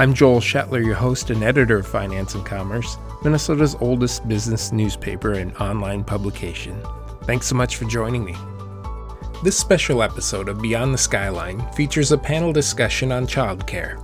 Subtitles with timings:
[0.00, 5.32] I'm Joel Schettler, your host and editor of Finance and Commerce, Minnesota's oldest business newspaper
[5.32, 6.82] and online publication.
[7.24, 8.34] Thanks so much for joining me.
[9.44, 14.02] This special episode of Beyond the Skyline features a panel discussion on childcare.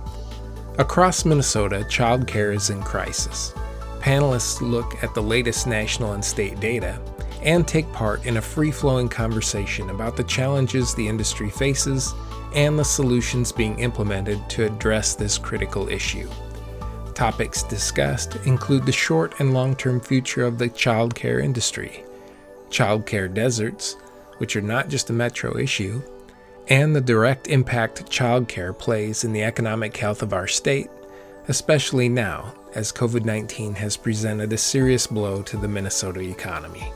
[0.77, 3.55] Across Minnesota, childcare is in crisis.
[3.99, 7.01] Panelists look at the latest national and state data
[7.41, 12.13] and take part in a free flowing conversation about the challenges the industry faces
[12.57, 16.27] and the solutions being implemented to address this critical issue.
[17.13, 22.03] Topics discussed include the short and long term future of the childcare industry,
[22.69, 23.93] childcare deserts,
[24.39, 26.01] which are not just a metro issue,
[26.69, 30.89] and the direct impact childcare plays in the economic health of our state,
[31.49, 36.91] especially now as COVID 19 has presented a serious blow to the Minnesota economy.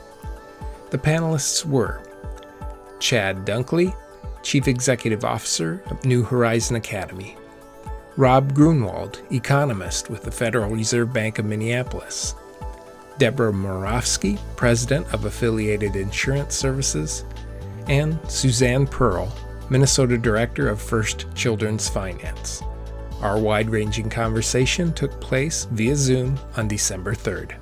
[0.90, 2.02] The panelists were
[2.98, 3.94] Chad Dunkley,
[4.42, 7.36] Chief Executive Officer of New Horizon Academy.
[8.16, 12.34] Rob Grunewald, economist with the Federal Reserve Bank of Minneapolis.
[13.18, 17.24] Deborah Moravsky, President of Affiliated Insurance Services.
[17.88, 19.32] And Suzanne Pearl,
[19.70, 22.62] Minnesota Director of First Children's Finance.
[23.22, 27.54] Our wide ranging conversation took place via Zoom on December 3rd.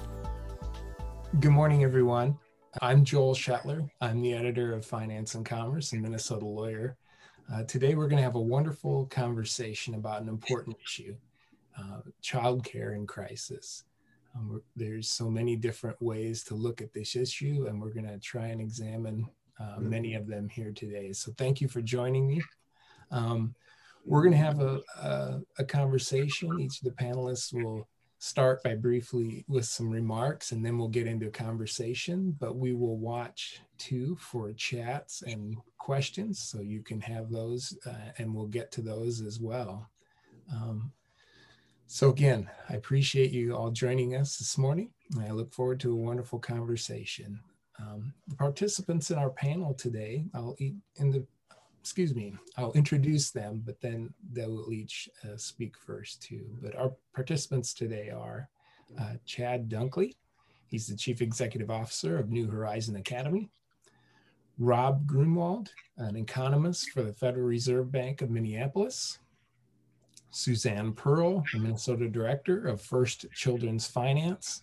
[1.38, 2.38] Good morning, everyone.
[2.78, 3.90] I'm Joel Schettler.
[4.00, 6.96] I'm the editor of Finance and Commerce and Minnesota Lawyer.
[7.52, 11.16] Uh, today, we're going to have a wonderful conversation about an important issue
[11.76, 13.82] uh, childcare in crisis.
[14.36, 18.18] Um, there's so many different ways to look at this issue, and we're going to
[18.18, 19.26] try and examine
[19.58, 21.12] uh, many of them here today.
[21.12, 22.40] So, thank you for joining me.
[23.10, 23.52] Um,
[24.04, 26.60] we're going to have a, a, a conversation.
[26.60, 27.88] Each of the panelists will
[28.20, 32.36] start by briefly with some remarks and then we'll get into a conversation.
[32.38, 38.12] But we will watch too for chats and questions so you can have those uh,
[38.18, 39.90] and we'll get to those as well.
[40.52, 40.92] Um,
[41.92, 45.96] so again i appreciate you all joining us this morning i look forward to a
[45.96, 47.40] wonderful conversation.
[47.80, 51.26] Um, the participants in our panel today i'll eat in the
[51.80, 56.44] excuse me, I'll introduce them, but then they will each uh, speak first too.
[56.62, 58.48] But our participants today are
[59.00, 60.14] uh, Chad Dunkley.
[60.66, 63.50] He's the Chief Executive Officer of New Horizon Academy.
[64.58, 69.18] Rob Grunewald, an economist for the Federal Reserve Bank of Minneapolis.
[70.32, 74.62] Suzanne Pearl, the Minnesota Director of First Children's Finance.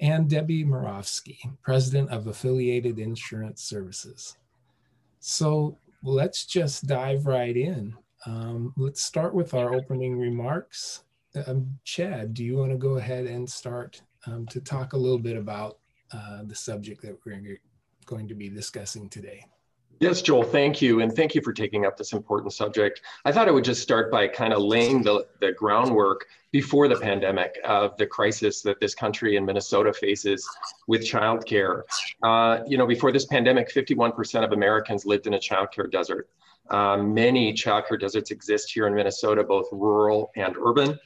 [0.00, 4.36] And Debbie Moravsky, President of Affiliated Insurance Services.
[5.20, 7.96] So let's just dive right in.
[8.26, 11.02] Um, let's start with our opening remarks.
[11.46, 15.18] Um, Chad, do you want to go ahead and start um, to talk a little
[15.18, 15.78] bit about
[16.12, 17.58] uh, the subject that we're
[18.06, 19.44] going to be discussing today?
[20.00, 21.00] Yes, Joel, thank you.
[21.00, 23.02] And thank you for taking up this important subject.
[23.24, 26.96] I thought I would just start by kind of laying the, the groundwork before the
[26.96, 30.48] pandemic of the crisis that this country and Minnesota faces
[30.86, 31.82] with childcare.
[32.22, 36.28] Uh, you know, before this pandemic, 51% of Americans lived in a childcare desert.
[36.70, 40.98] Uh, many childcare deserts exist here in Minnesota, both rural and urban.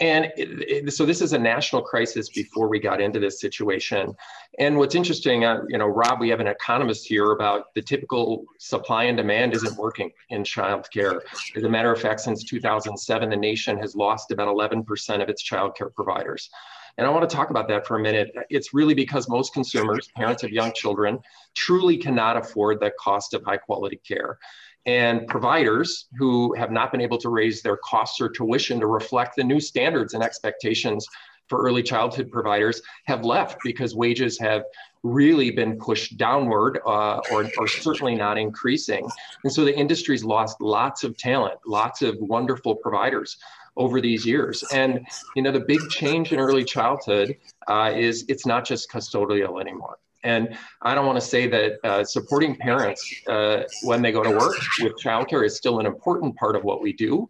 [0.00, 4.14] And it, it, so this is a national crisis before we got into this situation.
[4.58, 8.44] And what's interesting, uh, you know, Rob, we have an economist here about the typical
[8.58, 11.20] supply and demand isn't working in childcare.
[11.54, 15.48] As a matter of fact, since 2007, the nation has lost about 11% of its
[15.48, 16.48] childcare providers.
[16.96, 18.34] And I want to talk about that for a minute.
[18.48, 21.18] It's really because most consumers, parents of young children,
[21.54, 24.38] truly cannot afford the cost of high quality care
[24.86, 29.36] and providers who have not been able to raise their costs or tuition to reflect
[29.36, 31.06] the new standards and expectations
[31.48, 34.62] for early childhood providers have left because wages have
[35.02, 39.06] really been pushed downward uh, or, or certainly not increasing.
[39.44, 43.36] And so the industry's lost lots of talent, lots of wonderful providers
[43.76, 44.62] over these years.
[44.72, 47.36] And you know, the big change in early childhood
[47.66, 49.98] uh, is it's not just custodial anymore.
[50.22, 54.30] And I don't want to say that uh, supporting parents uh, when they go to
[54.30, 57.28] work with childcare is still an important part of what we do,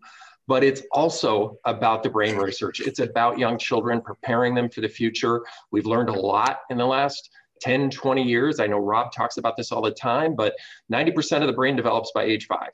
[0.49, 2.81] but it's also about the brain research.
[2.81, 5.43] It's about young children, preparing them for the future.
[5.71, 8.59] We've learned a lot in the last 10, 20 years.
[8.59, 10.55] I know Rob talks about this all the time, but
[10.93, 12.71] 90% of the brain develops by age five.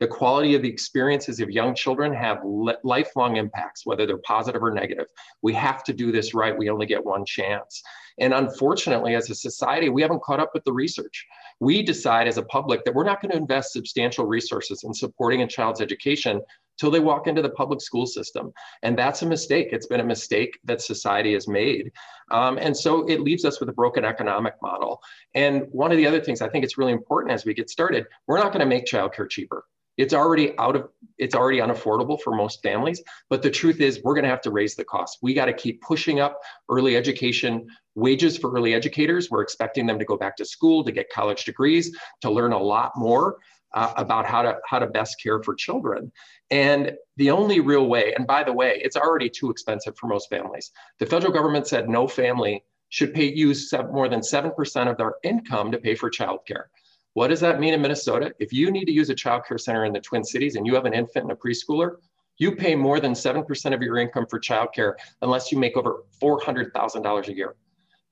[0.00, 4.72] The quality of the experiences of young children have lifelong impacts, whether they're positive or
[4.72, 5.06] negative.
[5.40, 6.56] We have to do this right.
[6.56, 7.82] We only get one chance.
[8.18, 11.26] And unfortunately, as a society, we haven't caught up with the research.
[11.60, 15.42] We decide as a public that we're not going to invest substantial resources in supporting
[15.42, 16.40] a child's education
[16.78, 18.52] till they walk into the public school system.
[18.82, 19.68] And that's a mistake.
[19.70, 21.92] It's been a mistake that society has made.
[22.30, 25.00] Um, and so it leaves us with a broken economic model.
[25.34, 28.06] And one of the other things I think it's really important as we get started,
[28.26, 29.64] we're not going to make childcare cheaper.
[29.96, 30.88] It's already out of
[31.18, 34.50] it's already unaffordable for most families, but the truth is we're going to have to
[34.50, 35.18] raise the cost.
[35.22, 39.30] We got to keep pushing up early education wages for early educators.
[39.30, 42.58] We're expecting them to go back to school to get college degrees, to learn a
[42.58, 43.36] lot more
[43.74, 46.10] uh, about how to how to best care for children.
[46.50, 50.28] And the only real way, and by the way, it's already too expensive for most
[50.30, 50.70] families.
[50.98, 55.72] The federal government said no family should pay use more than 7% of their income
[55.72, 56.66] to pay for childcare.
[57.14, 58.34] What does that mean in Minnesota?
[58.40, 60.74] If you need to use a child care center in the Twin Cities and you
[60.74, 61.96] have an infant and a preschooler,
[62.38, 67.28] you pay more than 7% of your income for childcare unless you make over $400,000
[67.28, 67.54] a year.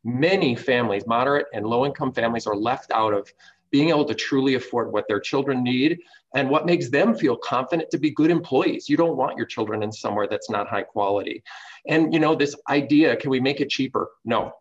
[0.05, 3.29] Many families, moderate and low income families, are left out of
[3.73, 5.99] being able to truly afford what their children need
[6.35, 8.89] and what makes them feel confident to be good employees.
[8.89, 11.43] You don't want your children in somewhere that's not high quality.
[11.89, 14.11] And you know, this idea, can we make it cheaper?
[14.25, 14.53] No,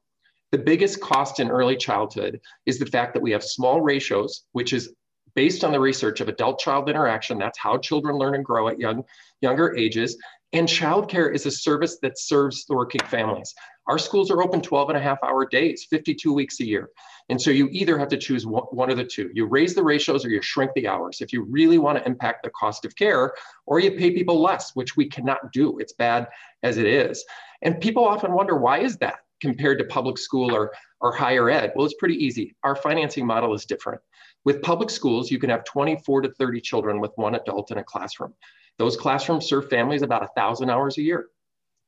[0.52, 4.74] the biggest cost in early childhood is the fact that we have small ratios, which
[4.74, 4.94] is
[5.34, 7.38] based on the research of adult child interaction.
[7.38, 9.04] That's how children learn and grow at young,
[9.42, 10.18] younger ages.
[10.54, 13.54] And childcare is a service that serves the working families.
[13.88, 16.90] Our schools are open 12 and a half hour days, 52 weeks a year.
[17.30, 19.32] And so you either have to choose one of the two.
[19.34, 22.44] You raise the ratios or you shrink the hours if you really want to impact
[22.44, 23.34] the cost of care,
[23.66, 25.80] or you pay people less, which we cannot do.
[25.80, 26.28] It's bad
[26.64, 27.24] as it is.
[27.62, 29.20] And people often wonder why is that?
[29.42, 30.72] Compared to public school or,
[31.02, 31.74] or higher ed?
[31.76, 32.56] Well, it's pretty easy.
[32.64, 34.02] Our financing model is different.
[34.46, 37.84] With public schools, you can have 24 to 30 children with one adult in a
[37.84, 38.34] classroom.
[38.78, 41.28] Those classrooms serve families about 1,000 hours a year.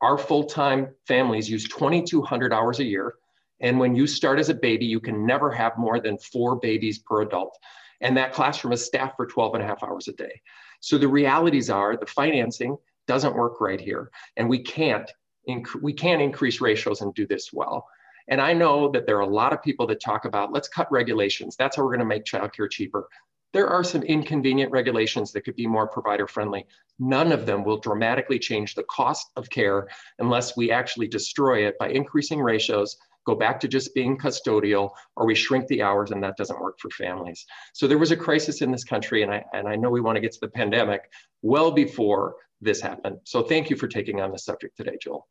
[0.01, 3.15] Our full time families use 2,200 hours a year.
[3.61, 6.99] And when you start as a baby, you can never have more than four babies
[6.99, 7.57] per adult.
[8.01, 10.41] And that classroom is staffed for 12 and a half hours a day.
[10.81, 12.77] So the realities are the financing
[13.07, 14.11] doesn't work right here.
[14.37, 15.09] And we can't
[15.49, 17.87] inc- we can increase ratios and do this well.
[18.27, 20.91] And I know that there are a lot of people that talk about let's cut
[20.91, 21.55] regulations.
[21.57, 23.07] That's how we're going to make childcare cheaper.
[23.51, 26.65] There are some inconvenient regulations that could be more provider friendly.
[26.97, 29.87] None of them will dramatically change the cost of care
[30.17, 32.97] unless we actually destroy it by increasing ratios,
[33.27, 36.79] go back to just being custodial, or we shrink the hours, and that doesn't work
[36.79, 37.45] for families.
[37.73, 40.15] So there was a crisis in this country, and I, and I know we want
[40.15, 41.11] to get to the pandemic
[41.43, 43.17] well before this happened.
[43.23, 45.27] So thank you for taking on the subject today, Joel.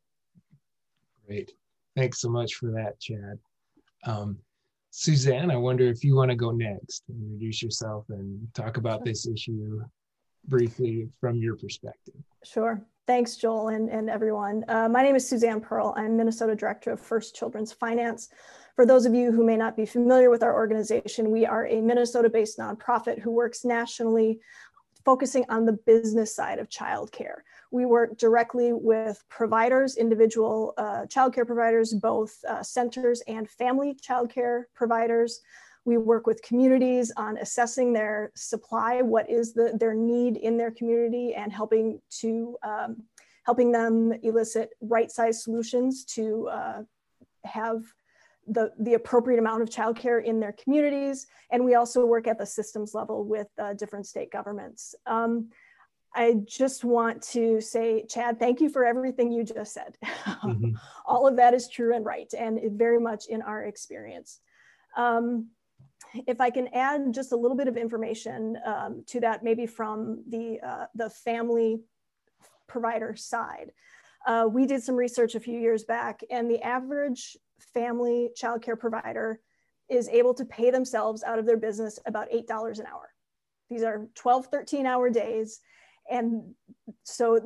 [1.26, 1.52] Great.
[1.96, 3.38] Thanks so much for that, Chad.
[4.04, 4.38] Um,
[4.90, 9.04] Suzanne, I wonder if you want to go next, introduce yourself and talk about sure.
[9.06, 9.82] this issue
[10.46, 12.14] briefly from your perspective.
[12.44, 12.84] Sure.
[13.06, 14.64] Thanks, Joel and, and everyone.
[14.69, 15.94] Uh, my name is Suzanne Pearl.
[15.96, 18.28] I'm Minnesota Director of First Children's Finance.
[18.76, 21.80] For those of you who may not be familiar with our organization, we are a
[21.80, 24.40] Minnesota-based nonprofit who works nationally
[25.04, 27.40] focusing on the business side of childcare.
[27.70, 34.64] We work directly with providers, individual uh, childcare providers, both uh, centers and family childcare
[34.75, 35.40] providers.
[35.84, 40.70] We work with communities on assessing their supply, what is the, their need in their
[40.70, 43.02] community, and helping to um,
[43.44, 46.82] helping them elicit right-sized solutions to uh,
[47.44, 47.82] have
[48.46, 51.27] the, the appropriate amount of childcare in their communities.
[51.51, 54.94] And we also work at the systems level with uh, different state governments.
[55.06, 55.51] Um,
[56.15, 59.96] I just want to say, Chad, thank you for everything you just said.
[60.43, 60.75] Mm-hmm.
[61.06, 64.41] All of that is true and right, and very much in our experience.
[64.96, 65.51] Um,
[66.27, 70.25] if I can add just a little bit of information um, to that, maybe from
[70.29, 71.81] the, uh, the family
[72.67, 73.70] provider side.
[74.27, 77.37] Uh, we did some research a few years back, and the average
[77.74, 79.40] family childcare provider
[79.88, 83.10] is able to pay themselves out of their business about $8 an hour.
[83.69, 85.60] These are 12, 13 hour days.
[86.10, 86.54] And
[87.04, 87.40] so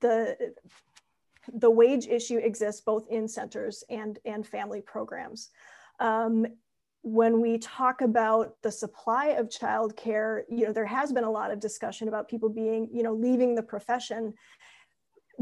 [0.00, 0.54] the,
[1.52, 5.50] the wage issue exists both in centers and, and family programs.
[6.00, 6.46] Um,
[7.02, 11.52] when we talk about the supply of childcare, you know, there has been a lot
[11.52, 14.34] of discussion about people being, you know, leaving the profession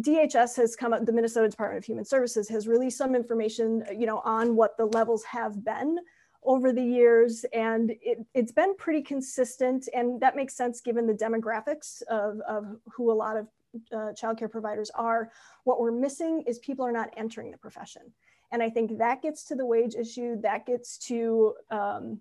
[0.00, 4.06] DHS has come up, the Minnesota Department of Human Services has released some information, you
[4.06, 5.98] know, on what the levels have been
[6.42, 7.44] over the years.
[7.52, 9.88] And it, has been pretty consistent.
[9.94, 13.46] And that makes sense given the demographics of, of who a lot of
[13.92, 15.30] uh, childcare providers are.
[15.64, 18.02] What we're missing is people are not entering the profession.
[18.52, 22.20] And I think that gets to the wage issue, that gets to um,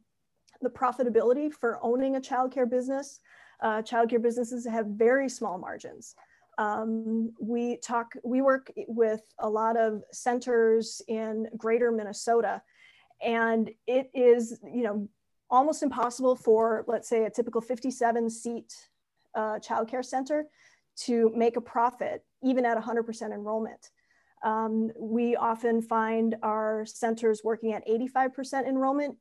[0.62, 3.20] the profitability for owning a childcare business.
[3.62, 6.16] uh, childcare businesses have very small margins.
[6.58, 12.62] Um, we talk, we work with a lot of centers in greater Minnesota,
[13.22, 15.08] and it is, you know,
[15.50, 18.74] almost impossible for, let's say, a typical 57 seat
[19.36, 20.46] uh, childcare center
[20.96, 23.90] to make a profit, even at 100% enrollment.
[24.44, 29.16] Um, we often find our centers working at 85% enrollment.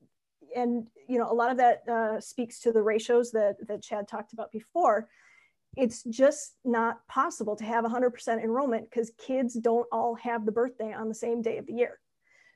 [0.55, 4.09] And you know, a lot of that uh, speaks to the ratios that, that Chad
[4.09, 5.09] talked about before.
[5.77, 10.93] It's just not possible to have 100% enrollment because kids don't all have the birthday
[10.93, 11.99] on the same day of the year.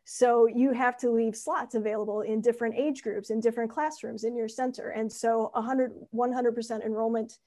[0.05, 4.37] So you have to leave slots available in different age groups, in different classrooms in
[4.37, 4.91] your center.
[4.91, 7.39] And so 100, 100% enrollment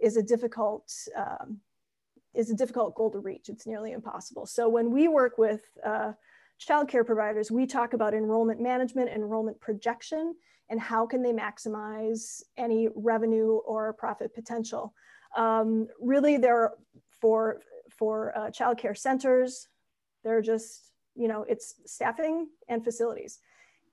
[0.00, 1.60] is a difficult um,
[2.34, 3.48] is a difficult goal to reach.
[3.48, 4.46] It's nearly impossible.
[4.46, 6.12] So when we work with uh,
[6.60, 10.34] childcare providers, we talk about enrollment management, enrollment projection,
[10.68, 14.94] and how can they maximize any revenue or profit potential.
[15.36, 16.72] Um, really, they're
[17.20, 19.68] for for uh, childcare centers.
[20.24, 23.38] They're just you know it's staffing and facilities.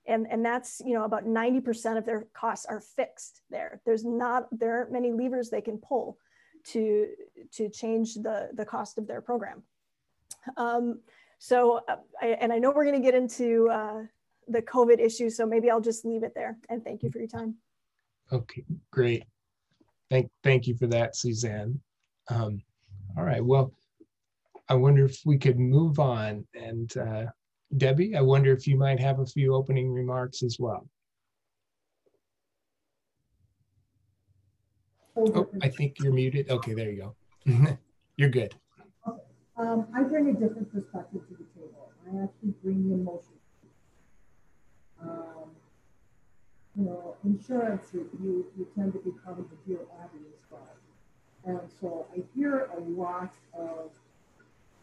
[0.06, 3.80] And and that's you know about 90% of their costs are fixed there.
[3.86, 6.18] There's not there aren't many levers they can pull
[6.72, 7.08] to
[7.52, 9.62] to change the the cost of their program.
[10.58, 11.00] Um,
[11.44, 14.02] so uh, I, and i know we're going to get into uh,
[14.48, 17.28] the covid issue so maybe i'll just leave it there and thank you for your
[17.28, 17.56] time.
[18.32, 19.24] Okay great
[20.10, 21.80] thank thank you for that suzanne
[22.28, 22.60] um,
[23.16, 23.72] all right well
[24.68, 27.24] i wonder if we could move on and uh,
[27.76, 30.88] Debbie, I wonder if you might have a few opening remarks as well.
[35.16, 36.50] Oh, I think you're muted.
[36.50, 37.14] Okay, there you
[37.46, 37.78] go.
[38.16, 38.54] you're good.
[39.56, 41.92] Um, I bring a different perspective to the table.
[42.04, 43.34] I actually bring the emotion.
[45.00, 45.33] Um,
[46.76, 48.08] you know, insurance, you,
[48.56, 50.60] you tend to become the Abby as well.
[51.46, 53.90] And so I hear a lot of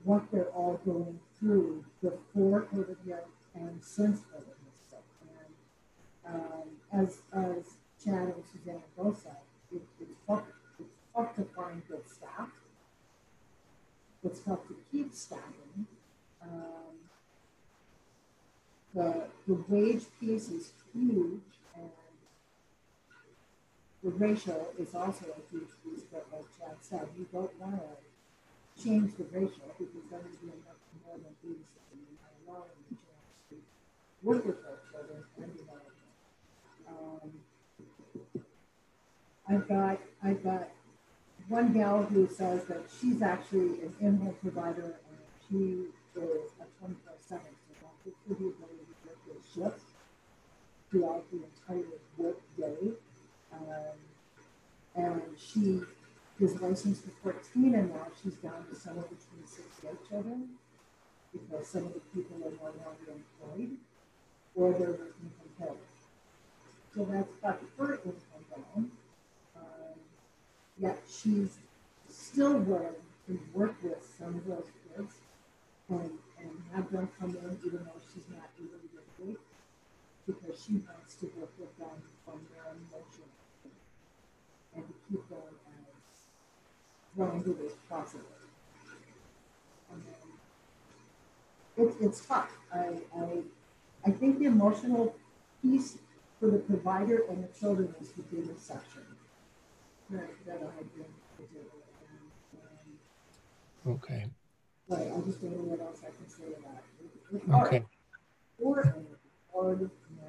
[0.03, 2.95] what they're all going through before COVID
[3.55, 5.01] and since COVID.
[6.25, 9.35] And um, as, as Chad and Suzanne both said,
[9.73, 10.43] it, it's, tough,
[10.79, 12.49] it's tough to find good staff.
[14.23, 15.87] It's tough to keep staffing.
[16.41, 16.91] Um,
[18.93, 21.41] the, the wage piece is huge,
[24.03, 26.03] the ratio is also a huge piece.
[26.11, 30.53] But like Chad said, you don't want to change the ratio because then you're
[31.05, 32.17] more than babysitting and
[32.47, 33.55] allowing the chance to
[34.23, 35.91] work with our children and develop.
[36.87, 37.31] Um,
[39.47, 40.69] I've got I've got
[41.47, 45.17] one gal who says that she's actually an in-home provider and
[45.49, 46.95] she is a 24/7,
[47.27, 49.91] so that gives her the ability to work with shifts
[50.89, 51.85] throughout the entire
[52.17, 52.93] work day.
[53.69, 53.97] Um,
[54.95, 55.81] and she
[56.39, 60.49] is licensed for 14 and now she's down to somewhere between six and eight children
[61.31, 63.77] because some of the people are no longer employed
[64.55, 65.77] or they're working from home.
[66.93, 68.91] So that's got her income down.
[69.55, 69.99] Um,
[70.77, 71.57] yet she's
[72.09, 75.13] still willing to work with some of those kids
[75.89, 79.37] and, and have them come in even though she's not able to get paid
[80.27, 83.10] because she wants to work with them from their emotion
[85.11, 85.39] and to keep them
[85.77, 88.25] as grounded as possible.
[91.77, 92.51] it's, tough.
[92.73, 93.39] I, I,
[94.05, 95.15] I think the emotional
[95.61, 95.97] piece
[96.39, 99.03] for the provider and the children is the biggest section
[100.09, 100.61] that, that
[100.95, 101.05] been
[101.37, 101.59] to do.
[103.85, 104.25] And, um, okay.
[104.89, 106.83] But I just know what else I can say to that.
[107.33, 107.67] It's hard.
[107.67, 107.85] Okay.
[108.59, 108.95] Or
[109.53, 110.27] hard now.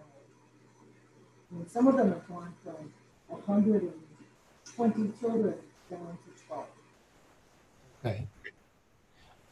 [1.50, 2.92] I mean, some of them have gone from
[4.76, 5.54] 120 children
[5.90, 6.64] down to 12.
[8.04, 8.26] Okay.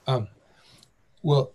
[0.07, 0.29] Um,
[1.23, 1.53] well,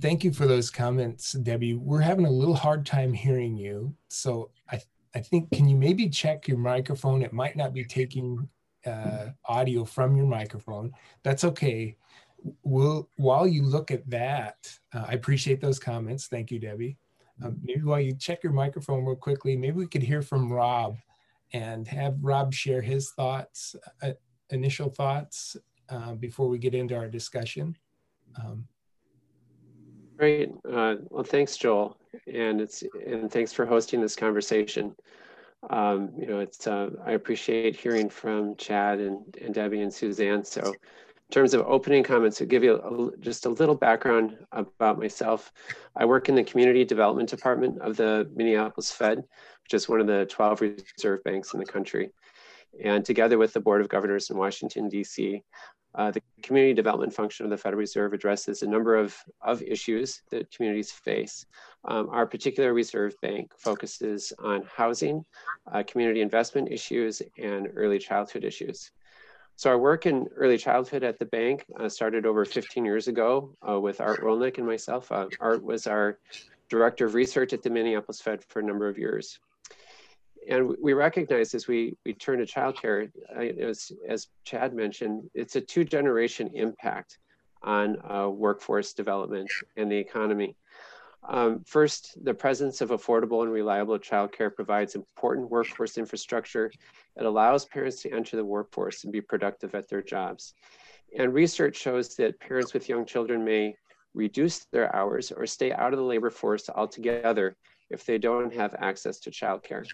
[0.00, 1.74] thank you for those comments, Debbie.
[1.74, 3.94] We're having a little hard time hearing you.
[4.08, 4.80] So I,
[5.14, 7.22] I think, can you maybe check your microphone?
[7.22, 8.48] It might not be taking
[8.86, 10.92] uh, audio from your microphone.
[11.22, 11.96] That's okay.
[12.62, 14.56] We'll, while you look at that,
[14.94, 16.26] uh, I appreciate those comments.
[16.26, 16.96] Thank you, Debbie.
[17.42, 20.98] Um, maybe while you check your microphone real quickly, maybe we could hear from Rob
[21.52, 24.12] and have Rob share his thoughts, uh,
[24.50, 25.56] initial thoughts
[25.88, 27.76] uh, before we get into our discussion.
[28.38, 28.66] Um,
[30.18, 30.50] Great.
[30.68, 34.94] Uh, well, thanks, Joel, and it's and thanks for hosting this conversation.
[35.70, 40.44] Um, you know, it's uh, I appreciate hearing from Chad and, and Debbie and Suzanne.
[40.44, 44.98] So, in terms of opening comments, to give you a, just a little background about
[44.98, 45.52] myself,
[45.94, 49.22] I work in the community development department of the Minneapolis Fed,
[49.68, 52.10] which is one of the 12 reserve banks in the country.
[52.82, 55.42] And together with the Board of Governors in Washington, D.C.,
[55.94, 60.22] uh, the community development function of the Federal Reserve addresses a number of, of issues
[60.30, 61.44] that communities face.
[61.84, 65.22] Um, our particular reserve bank focuses on housing,
[65.70, 68.90] uh, community investment issues, and early childhood issues.
[69.56, 73.54] So our work in early childhood at the bank uh, started over 15 years ago
[73.68, 75.12] uh, with Art Rolnick and myself.
[75.12, 76.18] Uh, Art was our
[76.68, 79.38] director of research at the Minneapolis Fed for a number of years.
[80.48, 85.60] And we recognize as we, we turn to childcare, as, as Chad mentioned, it's a
[85.60, 87.18] two generation impact
[87.62, 90.56] on uh, workforce development and the economy.
[91.28, 96.70] Um, first, the presence of affordable and reliable childcare provides important workforce infrastructure.
[97.16, 100.54] It allows parents to enter the workforce and be productive at their jobs.
[101.18, 103.74] And research shows that parents with young children may
[104.14, 107.56] reduce their hours or stay out of the labor force altogether
[107.90, 109.86] if they don't have access to childcare.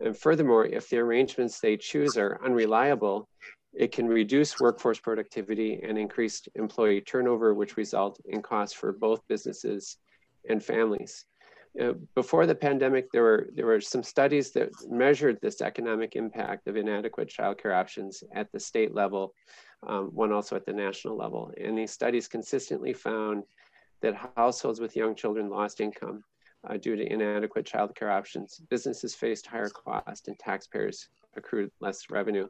[0.00, 3.28] And furthermore, if the arrangements they choose are unreliable,
[3.72, 9.26] it can reduce workforce productivity and increase employee turnover, which result in costs for both
[9.28, 9.98] businesses
[10.48, 11.26] and families.
[11.80, 16.68] Uh, before the pandemic, there were, there were some studies that measured this economic impact
[16.68, 19.34] of inadequate childcare options at the state level,
[19.86, 21.52] um, one also at the national level.
[21.62, 23.42] And these studies consistently found
[24.00, 26.22] that households with young children lost income
[26.66, 28.60] uh, due to inadequate childcare options.
[28.70, 32.48] Businesses faced higher cost and taxpayers accrued less revenue.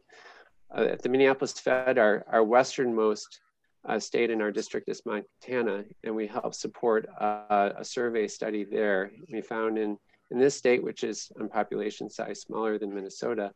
[0.77, 3.41] Uh, at the Minneapolis Fed, our, our westernmost
[3.89, 8.65] uh, state in our district is Montana, and we helped support uh, a survey study
[8.65, 9.11] there.
[9.31, 9.97] We found in,
[10.31, 13.53] in this state, which is on population size smaller than Minnesota,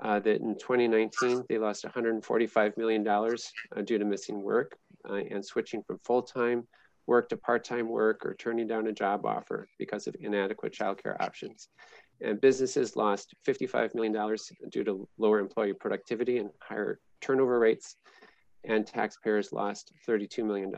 [0.00, 4.76] uh, that in 2019, they lost $145 million uh, due to missing work
[5.08, 6.66] uh, and switching from full-time
[7.06, 11.68] work to part-time work or turning down a job offer because of inadequate childcare options.
[12.20, 14.36] And businesses lost $55 million
[14.70, 17.96] due to lower employee productivity and higher turnover rates
[18.64, 20.72] and taxpayers lost $32 million.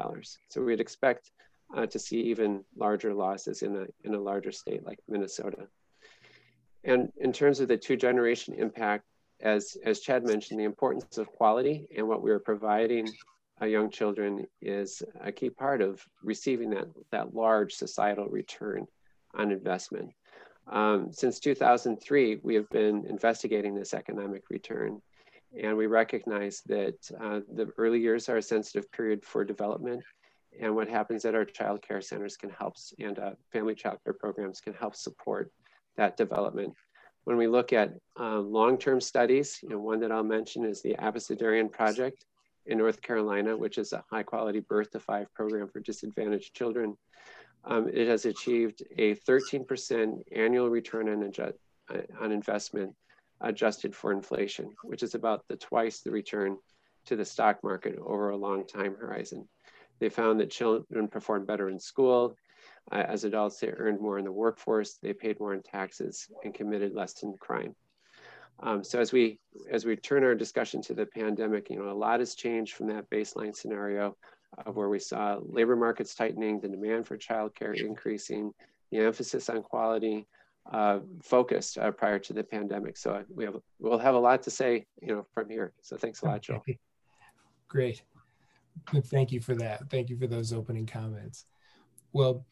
[0.48, 1.30] So we'd expect
[1.76, 5.66] uh, to see even larger losses in a, in a larger state like Minnesota.
[6.84, 9.04] And in terms of the two generation impact,
[9.40, 13.08] as, as Chad mentioned, the importance of quality and what we are providing
[13.62, 18.86] young children is a key part of receiving that, that large societal return
[19.34, 20.10] on investment.
[20.66, 25.00] Um, since 2003, we have been investigating this economic return
[25.62, 30.02] and we recognize that uh, the early years are a sensitive period for development.
[30.60, 34.14] And what happens at our child care centers can help, and uh, family child care
[34.14, 35.50] programs can help support
[35.96, 36.74] that development.
[37.24, 40.94] When we look at uh, long-term studies, you know, one that I'll mention is the
[40.94, 42.24] Abecedarian Project
[42.66, 46.96] in North Carolina, which is a high-quality birth to five program for disadvantaged children.
[47.64, 51.32] Um, it has achieved a 13% annual return on,
[51.90, 52.94] uh, on investment
[53.40, 56.56] adjusted for inflation, which is about the twice the return
[57.06, 59.48] to the stock market over a long time horizon.
[59.98, 62.36] They found that children performed better in school.
[62.90, 66.52] Uh, as adults, they earned more in the workforce, they paid more in taxes, and
[66.52, 67.74] committed less in crime.
[68.62, 69.38] Um, so as we
[69.70, 72.86] as we turn our discussion to the pandemic, you know, a lot has changed from
[72.88, 74.16] that baseline scenario
[74.64, 78.52] of where we saw labor markets tightening, the demand for childcare increasing,
[78.90, 80.26] the emphasis on quality,
[80.72, 82.96] uh, focused uh, prior to the pandemic.
[82.96, 85.72] So we have we'll have a lot to say, you know, from here.
[85.82, 86.62] So thanks a lot, Joe.
[87.68, 88.02] Great.
[89.06, 89.90] Thank you for that.
[89.90, 91.44] Thank you for those opening comments.
[92.12, 92.44] Well,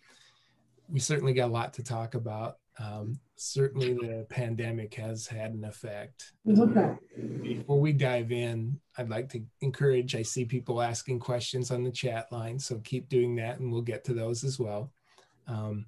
[0.88, 2.58] we certainly got a lot to talk about.
[2.78, 6.32] Um, certainly, the pandemic has had an effect.
[6.48, 6.94] Okay.
[7.42, 10.14] Before we dive in, I'd like to encourage.
[10.14, 13.82] I see people asking questions on the chat line, so keep doing that, and we'll
[13.82, 14.92] get to those as well.
[15.46, 15.86] Um,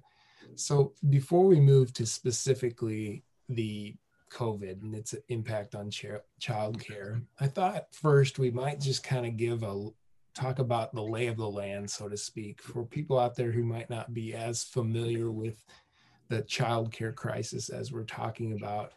[0.55, 3.95] so before we move to specifically the
[4.31, 6.05] COVID and its impact on ch-
[6.39, 9.89] child care, I thought first we might just kind of give a
[10.35, 13.63] talk about the lay of the land, so to speak, for people out there who
[13.63, 15.63] might not be as familiar with
[16.27, 18.93] the child care crisis as we're talking about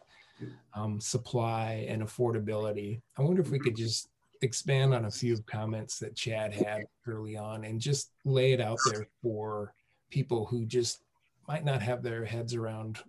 [0.73, 3.01] um, supply and affordability.
[3.17, 4.09] I wonder if we could just
[4.41, 8.79] expand on a few comments that Chad had early on and just lay it out
[8.91, 9.73] there for
[10.09, 11.03] people who just
[11.47, 12.99] might not have their heads around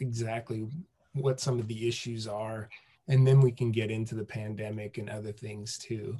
[0.00, 0.66] exactly
[1.14, 2.68] what some of the issues are.
[3.08, 6.16] And then we can get into the pandemic and other things too.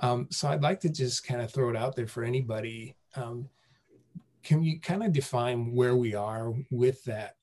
[0.00, 2.94] Um, so I'd like to just kind of throw it out there for anybody.
[3.16, 3.48] Um,
[4.44, 7.36] can you kind of define where we are with that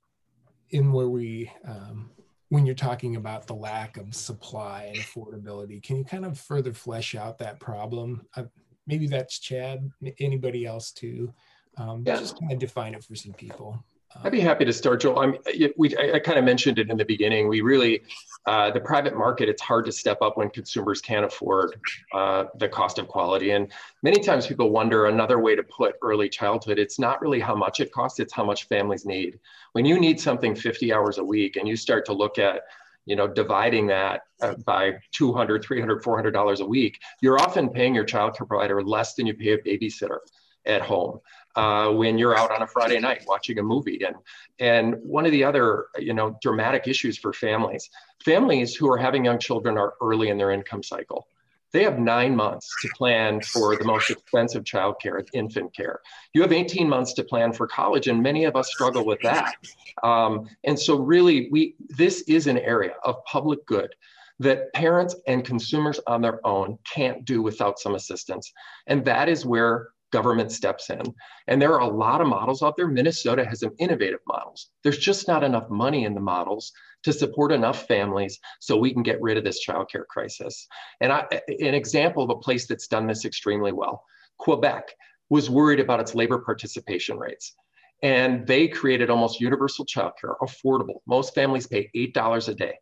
[0.69, 2.11] in where we, um,
[2.49, 6.73] when you're talking about the lack of supply and affordability, can you kind of further
[6.73, 8.25] flesh out that problem?
[8.35, 8.43] Uh,
[8.87, 11.33] maybe that's Chad, anybody else too.
[11.77, 12.17] Um, yeah.
[12.17, 13.83] Just kind of define it for some people.
[14.24, 15.19] I'd be happy to start, Joel.
[15.19, 15.36] I'm,
[15.78, 17.47] we, I, I kind of mentioned it in the beginning.
[17.47, 18.02] We really,
[18.45, 21.76] uh, the private market, it's hard to step up when consumers can't afford
[22.13, 23.52] uh, the cost of quality.
[23.52, 23.71] And
[24.04, 27.80] many times people wonder another way to put early childhood, it's not really how much
[27.80, 29.39] it costs, it's how much families need.
[29.74, 32.62] When you need something 50 hours a week and you start to look at
[33.08, 37.95] you know, dividing that uh, by 200, 300, 400 dollars a week, you're often paying
[37.95, 40.19] your child care provider less than you pay a babysitter
[40.67, 41.19] at home
[41.55, 44.01] uh, when you're out on a Friday night watching a movie.
[44.05, 44.15] And,
[44.59, 47.89] and one of the other, you know, dramatic issues for families,
[48.23, 51.27] families who are having young children are early in their income cycle.
[51.73, 56.01] They have nine months to plan for the most expensive childcare, infant care.
[56.33, 59.55] You have 18 months to plan for college, and many of us struggle with that.
[60.03, 63.95] Um, and so, really, we this is an area of public good
[64.41, 68.51] that parents and consumers on their own can't do without some assistance.
[68.87, 71.02] And that is where government steps in.
[71.47, 72.88] And there are a lot of models out there.
[72.88, 74.69] Minnesota has some innovative models.
[74.84, 76.71] There's just not enough money in the models
[77.04, 80.67] to support enough families so we can get rid of this childcare crisis.
[81.00, 84.04] And I, an example of a place that's done this extremely well,
[84.38, 84.91] Quebec
[85.30, 87.56] was worried about its labor participation rates.
[88.04, 91.00] And they created almost universal childcare, affordable.
[91.06, 92.74] Most families pay $8 a day.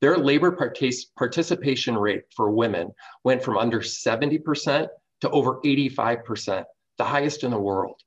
[0.00, 2.90] Their labor partic- participation rate for women
[3.22, 4.88] went from under 70%
[5.22, 6.64] to over 85%,
[6.98, 8.00] the highest in the world.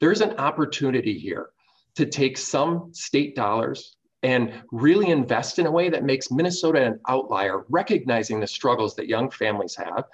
[0.00, 1.50] There's an opportunity here
[1.96, 7.00] to take some state dollars and really invest in a way that makes Minnesota an
[7.08, 10.04] outlier, recognizing the struggles that young families have.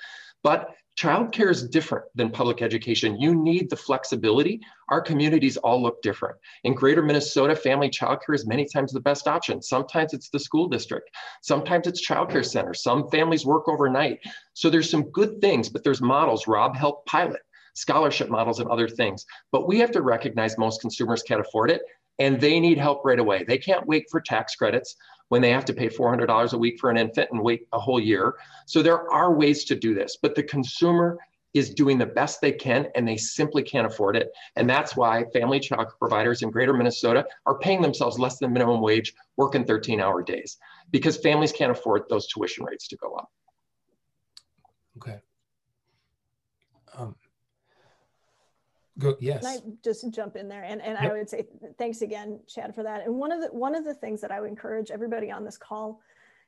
[0.42, 3.20] But childcare is different than public education.
[3.20, 4.60] You need the flexibility.
[4.88, 6.36] Our communities all look different.
[6.64, 9.60] In greater Minnesota, family childcare is many times the best option.
[9.60, 11.10] Sometimes it's the school district.
[11.42, 12.82] Sometimes it's childcare centers.
[12.82, 14.20] Some families work overnight.
[14.54, 16.46] So there's some good things, but there's models.
[16.46, 17.40] Rob helped pilot
[17.74, 19.26] scholarship models and other things.
[19.52, 21.82] But we have to recognize most consumers can't afford it
[22.18, 23.44] and they need help right away.
[23.44, 24.96] They can't wait for tax credits
[25.28, 28.00] when they have to pay $400 a week for an infant and wait a whole
[28.00, 28.34] year.
[28.66, 31.18] So there are ways to do this, but the consumer
[31.54, 34.30] is doing the best they can and they simply can't afford it.
[34.56, 38.82] And that's why family child providers in greater Minnesota are paying themselves less than minimum
[38.82, 40.58] wage, working 13 hour days
[40.90, 43.30] because families can't afford those tuition rates to go up.
[44.98, 45.18] Okay.
[46.96, 47.14] Um,
[48.98, 49.42] Go, yes.
[49.42, 50.62] Can I just jump in there?
[50.62, 51.10] And, and yep.
[51.10, 51.46] I would say
[51.78, 53.04] thanks again, Chad, for that.
[53.04, 55.58] And one of the one of the things that I would encourage everybody on this
[55.58, 56.00] call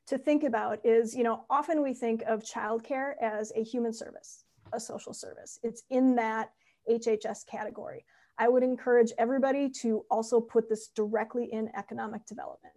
[0.06, 4.44] to think about is, you know, often we think of childcare as a human service,
[4.72, 5.58] a social service.
[5.62, 6.52] It's in that
[6.90, 8.06] HHS category.
[8.38, 12.74] I would encourage everybody to also put this directly in economic development.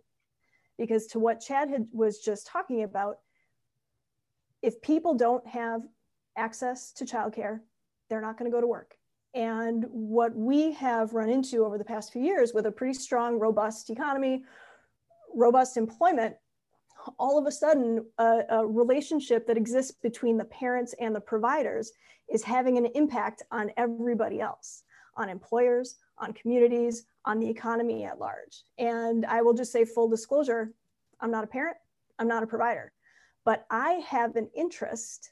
[0.77, 3.19] Because to what Chad had, was just talking about,
[4.61, 5.81] if people don't have
[6.35, 7.59] access to childcare,
[8.09, 8.95] they're not going to go to work
[9.33, 13.39] and what we have run into over the past few years with a pretty strong,
[13.39, 14.43] robust economy,
[15.33, 16.35] robust employment,
[17.17, 21.91] all of a sudden, a, a, relationship that exists between the parents and the providers
[22.29, 24.83] is having an impact on everybody else,
[25.15, 28.63] on employers, on communities, on the economy at large.
[28.77, 30.73] And I will just say, full disclosure
[31.19, 31.77] I'm not a parent,
[32.19, 32.91] I'm not a provider,
[33.45, 35.31] but I have an interest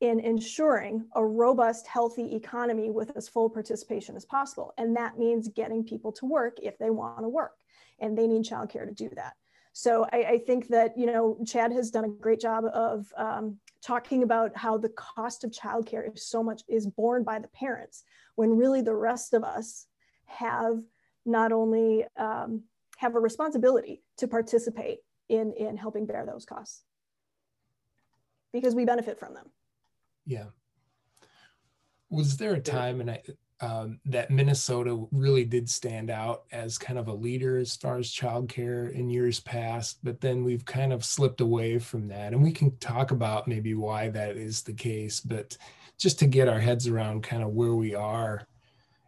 [0.00, 4.72] in ensuring a robust, healthy economy with as full participation as possible.
[4.78, 7.56] And that means getting people to work if they want to work,
[7.98, 9.34] and they need childcare to do that.
[9.72, 13.58] So I, I, think that you know Chad has done a great job of um,
[13.84, 18.04] talking about how the cost of childcare is so much is borne by the parents,
[18.34, 19.86] when really the rest of us
[20.26, 20.78] have
[21.24, 22.62] not only um,
[22.96, 26.82] have a responsibility to participate in in helping bear those costs
[28.52, 29.50] because we benefit from them.
[30.28, 30.44] Yeah.
[32.10, 33.22] Was there a time and I,
[33.60, 38.12] um, that Minnesota really did stand out as kind of a leader as far as
[38.12, 42.34] childcare in years past, but then we've kind of slipped away from that.
[42.34, 45.56] And we can talk about maybe why that is the case, but
[45.96, 48.46] just to get our heads around kind of where we are,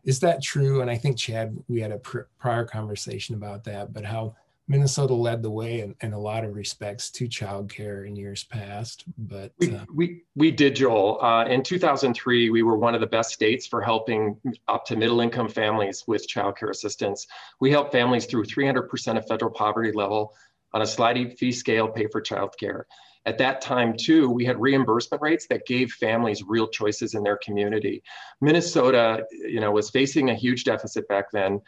[0.04, 0.80] is that true?
[0.80, 4.34] And I think Chad, we had a pr- prior conversation about that, but how
[4.70, 9.02] Minnesota led the way in, in, a lot of respects to childcare in years past.
[9.18, 11.20] But we, uh, we, we did, Joel.
[11.20, 14.36] Uh, in 2003, we were one of the best states for helping
[14.68, 17.26] up to middle income families with childcare assistance.
[17.58, 20.34] We helped families through 300% of federal poverty level
[20.72, 22.84] on a sliding fee scale pay for childcare.
[23.26, 27.38] At that time, too, we had reimbursement rates that gave families real choices in their
[27.44, 28.02] community.
[28.40, 31.60] Minnesota, you know, was facing a huge deficit back then.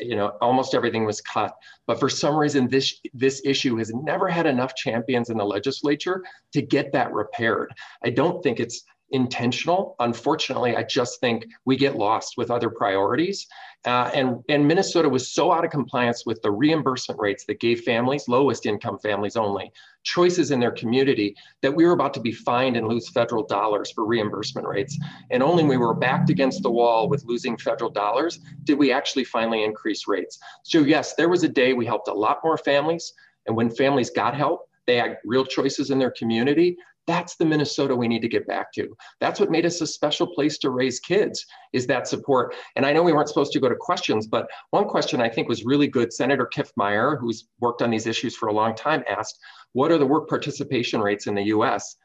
[0.00, 1.54] You know, almost everything was cut.
[1.86, 6.24] But for some reason, this this issue has never had enough champions in the legislature
[6.52, 7.72] to get that repaired.
[8.02, 9.96] I don't think it's intentional.
[9.98, 13.46] Unfortunately, I just think we get lost with other priorities.
[13.86, 17.80] Uh, and, and Minnesota was so out of compliance with the reimbursement rates that gave
[17.80, 22.32] families, lowest income families only, choices in their community that we were about to be
[22.32, 24.98] fined and lose federal dollars for reimbursement rates.
[25.30, 28.92] And only when we were backed against the wall with losing federal dollars did we
[28.92, 30.38] actually finally increase rates.
[30.62, 33.14] So, yes, there was a day we helped a lot more families.
[33.46, 36.76] And when families got help, they had real choices in their community.
[37.06, 38.96] That's the Minnesota we need to get back to.
[39.20, 42.54] That's what made us a special place to raise kids is that support.
[42.76, 45.48] And I know we weren't supposed to go to questions, but one question I think
[45.48, 46.12] was really good.
[46.12, 49.38] Senator Kiffmeyer, who's worked on these issues for a long time, asked,
[49.72, 51.96] what are the work participation rates in the US?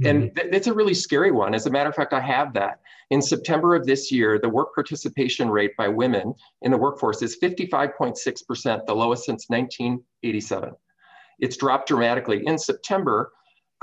[0.00, 0.40] Mm-hmm.
[0.40, 1.54] And it's a really scary one.
[1.54, 2.80] As a matter of fact, I have that.
[3.10, 7.38] In September of this year, the work participation rate by women in the workforce is
[7.40, 10.72] 55.6%, the lowest since 1987.
[11.38, 12.42] It's dropped dramatically.
[12.46, 13.30] In September,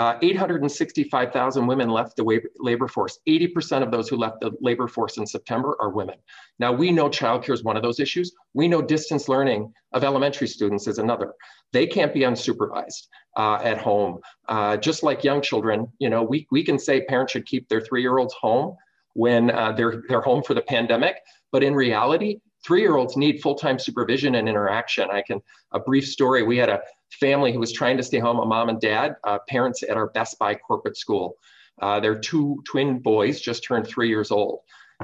[0.02, 3.20] uh, 865,000 women left the labor force.
[3.28, 6.16] 80% of those who left the labor force in September are women.
[6.58, 8.34] Now, we know childcare is one of those issues.
[8.56, 11.34] We know distance learning of elementary students is another.
[11.72, 14.18] They can't be unsupervised uh, at home.
[14.50, 17.82] Uh, just like young children, you know, we, we can say parents should keep their
[17.82, 18.76] three-year-olds home
[19.14, 21.18] when uh, they're, they're home for the pandemic.
[21.52, 25.12] But in reality, three-year-olds need full-time supervision and interaction.
[25.12, 25.42] I can,
[25.74, 28.70] a brief story, we had a family who was trying to stay home, a mom
[28.70, 31.38] and dad, uh, parents at our Best Buy corporate school.
[31.82, 34.60] Uh, their two twin boys just turned three years old.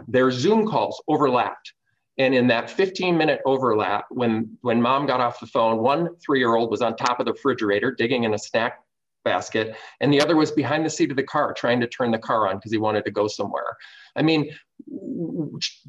[0.08, 1.74] Their Zoom calls overlapped.
[2.20, 6.39] And in that 15 minute overlap, when, when mom got off the phone, one three
[6.39, 8.80] year old was on top of the refrigerator digging in a snack
[9.23, 12.17] basket, and the other was behind the seat of the car trying to turn the
[12.17, 13.75] car on because he wanted to go somewhere.
[14.15, 14.51] I mean,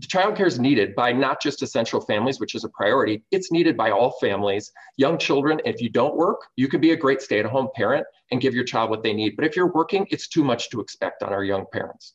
[0.00, 3.90] childcare is needed by not just essential families, which is a priority, it's needed by
[3.90, 4.70] all families.
[4.96, 8.06] Young children, if you don't work, you can be a great stay at home parent
[8.30, 9.36] and give your child what they need.
[9.36, 12.14] But if you're working, it's too much to expect on our young parents.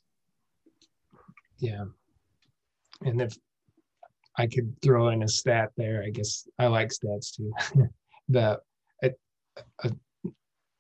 [1.60, 1.86] Yeah.
[3.02, 3.38] And if
[4.38, 7.54] I could throw in a stat there, I guess I like stats too.
[8.30, 8.60] the
[9.04, 9.12] a,
[9.84, 9.92] a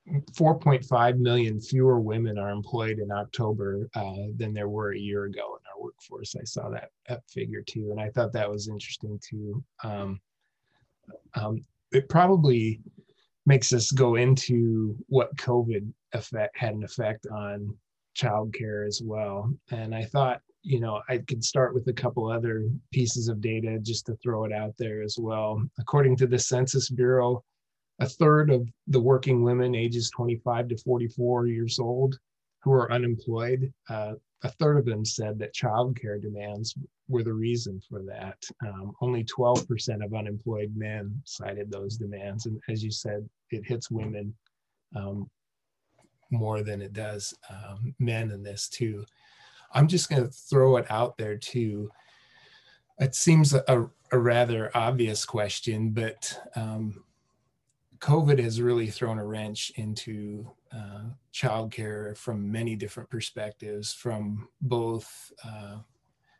[0.09, 5.57] 4.5 million fewer women are employed in October uh, than there were a year ago
[5.57, 6.35] in our workforce.
[6.35, 9.63] I saw that, that figure too, and I thought that was interesting too.
[9.83, 10.19] Um,
[11.35, 12.81] um, it probably
[13.45, 17.75] makes us go into what COVID effect had an effect on
[18.17, 19.53] childcare as well.
[19.71, 23.79] And I thought, you know, I could start with a couple other pieces of data
[23.79, 25.61] just to throw it out there as well.
[25.79, 27.43] According to the Census Bureau,
[27.99, 32.17] a third of the working women ages 25 to 44 years old
[32.61, 36.75] who are unemployed, uh, a third of them said that childcare demands
[37.07, 38.37] were the reason for that.
[38.65, 42.45] Um, only 12% of unemployed men cited those demands.
[42.45, 44.33] And as you said, it hits women
[44.95, 45.29] um,
[46.31, 49.05] more than it does um, men in this too.
[49.73, 51.89] I'm just going to throw it out there too.
[52.99, 57.03] It seems a, a rather obvious question, but um,
[58.03, 65.31] COVID has really thrown a wrench into uh, childcare from many different perspectives, from both
[65.45, 65.77] uh,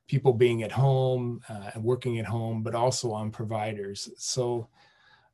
[0.06, 4.10] people being at home uh, and working at home, but also on providers.
[4.17, 4.67] So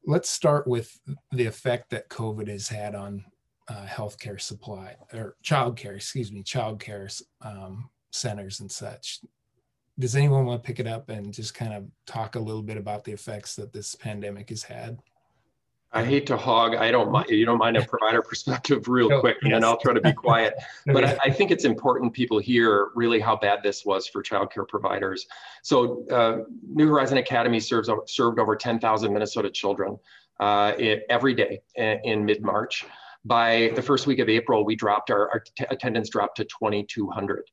[0.05, 0.99] let's start with
[1.31, 3.25] the effect that COVID has had on
[3.67, 7.11] uh, healthcare supply or childcare, excuse me, childcare
[7.41, 9.21] um, centers and such.
[9.97, 12.77] Does anyone want to pick it up and just kind of talk a little bit
[12.77, 14.99] about the effects that this pandemic has had?
[15.91, 16.75] I hate to hog.
[16.75, 17.29] I don't mind.
[17.29, 19.53] You don't mind a provider perspective, real no, quick, yes.
[19.53, 20.53] and I'll try to be quiet.
[20.85, 24.67] but I, I, think it's important people hear really how bad this was for childcare
[24.67, 25.25] providers.
[25.63, 29.97] So, uh, New Horizon Academy serves served over 10,000 Minnesota children
[30.39, 30.73] uh,
[31.09, 32.85] every day in, in mid March.
[33.25, 37.43] By the first week of April, we dropped our, our t- attendance dropped to 2,200.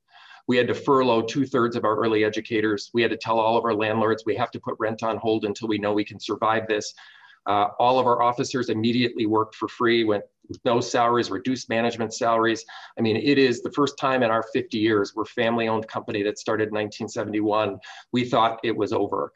[0.47, 2.91] We had to furlough two thirds of our early educators.
[2.95, 5.45] We had to tell all of our landlords we have to put rent on hold
[5.45, 6.95] until we know we can survive this.
[7.47, 12.15] Uh, all of our officers immediately worked for free, went with no salaries, reduced management
[12.15, 12.65] salaries.
[12.99, 16.39] I mean, it is the first time in our 50 years, we're family-owned company that
[16.39, 17.79] started in 1971.
[18.13, 19.33] We thought it was over.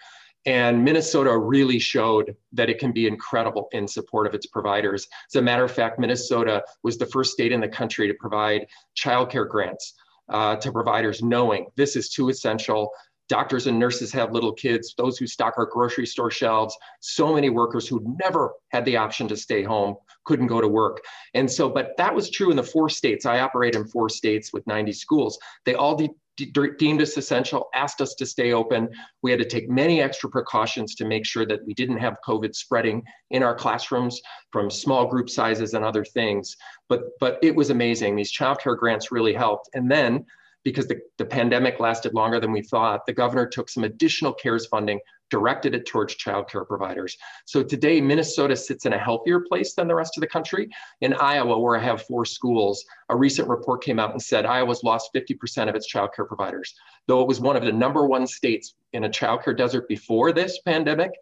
[0.46, 5.06] And Minnesota really showed that it can be incredible in support of its providers.
[5.30, 8.66] As a matter of fact, Minnesota was the first state in the country to provide
[8.96, 9.94] childcare grants
[10.30, 12.90] uh, to providers, knowing this is too essential
[13.30, 17.48] doctors and nurses have little kids, those who stock our grocery store shelves, so many
[17.48, 21.00] workers who never had the option to stay home couldn't go to work.
[21.32, 23.24] And so, but that was true in the four states.
[23.24, 25.38] I operate in four states with 90 schools.
[25.64, 28.88] They all de- de- deemed us essential, asked us to stay open.
[29.22, 32.56] We had to take many extra precautions to make sure that we didn't have COVID
[32.56, 36.56] spreading in our classrooms from small group sizes and other things.
[36.88, 38.16] But, but it was amazing.
[38.16, 39.70] These childcare grants really helped.
[39.74, 40.26] And then
[40.64, 44.66] because the, the pandemic lasted longer than we thought, the governor took some additional CARES
[44.66, 47.16] funding, directed it towards childcare providers.
[47.46, 50.68] So today, Minnesota sits in a healthier place than the rest of the country.
[51.00, 54.82] In Iowa, where I have four schools, a recent report came out and said Iowa's
[54.82, 56.74] lost 50% of its childcare providers.
[57.06, 60.60] Though it was one of the number one states in a childcare desert before this
[60.60, 61.12] pandemic,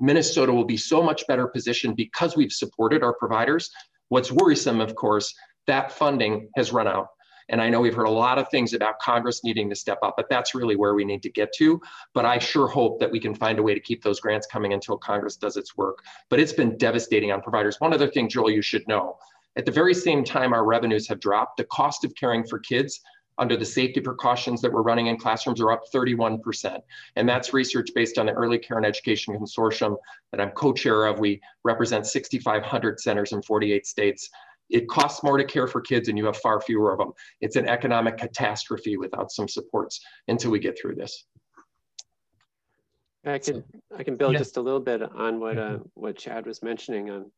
[0.00, 3.70] Minnesota will be so much better positioned because we've supported our providers.
[4.08, 5.34] What's worrisome, of course,
[5.66, 7.08] that funding has run out.
[7.50, 10.14] And I know we've heard a lot of things about Congress needing to step up,
[10.16, 11.80] but that's really where we need to get to.
[12.14, 14.72] But I sure hope that we can find a way to keep those grants coming
[14.72, 15.98] until Congress does its work.
[16.28, 17.76] But it's been devastating on providers.
[17.80, 19.18] One other thing, Joel, you should know.
[19.56, 23.00] At the very same time our revenues have dropped, the cost of caring for kids
[23.40, 26.78] under the safety precautions that we're running in classrooms are up 31%.
[27.16, 29.96] And that's research based on the Early Care and Education Consortium
[30.30, 31.18] that I'm co-chair of.
[31.18, 34.28] We represent 6,500 centers in 48 states.
[34.70, 37.12] It costs more to care for kids and you have far fewer of them.
[37.40, 41.26] It's an economic catastrophe without some supports until we get through this.
[43.24, 43.64] I can
[43.96, 44.38] I can build yeah.
[44.38, 47.10] just a little bit on what uh, what Chad was mentioning.
[47.10, 47.30] Um,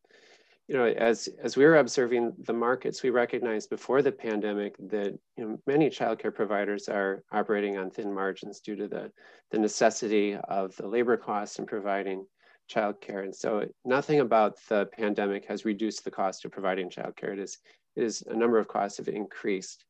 [0.68, 5.12] you know, as as we were observing the markets, we recognized before the pandemic that
[5.36, 9.10] you know many childcare providers are operating on thin margins due to the
[9.50, 12.24] the necessity of the labor costs and providing
[12.70, 13.24] childcare.
[13.24, 17.32] And so nothing about the pandemic has reduced the cost of providing childcare.
[17.32, 17.58] It is,
[17.96, 19.84] it is a number of costs have increased.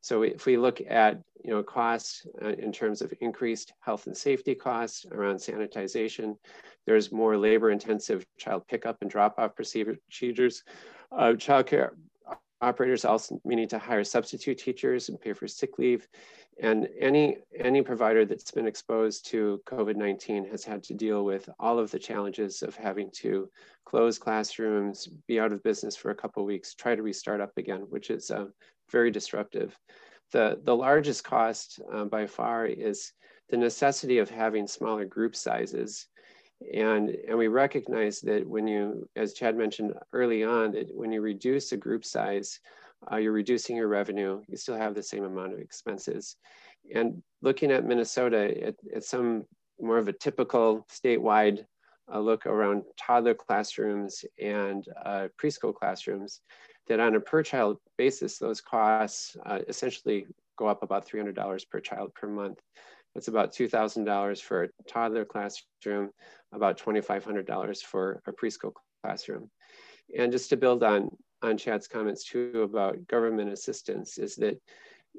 [0.00, 4.16] So if we look at you know costs uh, in terms of increased health and
[4.16, 6.36] safety costs around sanitization,
[6.86, 10.62] there's more labor intensive child pickup and drop off procedures.
[11.10, 11.90] Uh, childcare
[12.60, 16.08] operators also may need to hire substitute teachers and pay for sick leave.
[16.60, 21.78] And any, any provider that's been exposed to COVID-19 has had to deal with all
[21.78, 23.48] of the challenges of having to
[23.84, 27.86] close classrooms, be out of business for a couple weeks, try to restart up again,
[27.90, 28.46] which is uh,
[28.90, 29.78] very disruptive.
[30.32, 33.12] The, the largest cost uh, by far is
[33.48, 36.06] the necessity of having smaller group sizes.
[36.74, 41.20] And, and we recognize that when you, as Chad mentioned early on, that when you
[41.20, 42.60] reduce a group size,
[43.10, 46.36] uh, you're reducing your revenue, you still have the same amount of expenses.
[46.94, 49.44] And looking at Minnesota, at, at some
[49.80, 51.64] more of a typical statewide
[52.12, 56.40] uh, look around toddler classrooms and uh, preschool classrooms,
[56.88, 61.80] that on a per child basis, those costs uh, essentially go up about $300 per
[61.80, 62.58] child per month.
[63.18, 66.10] That's about $2,000 for a toddler classroom,
[66.52, 68.70] about $2,500 for a preschool
[69.02, 69.50] classroom.
[70.16, 71.10] And just to build on
[71.42, 74.62] on Chad's comments too about government assistance is that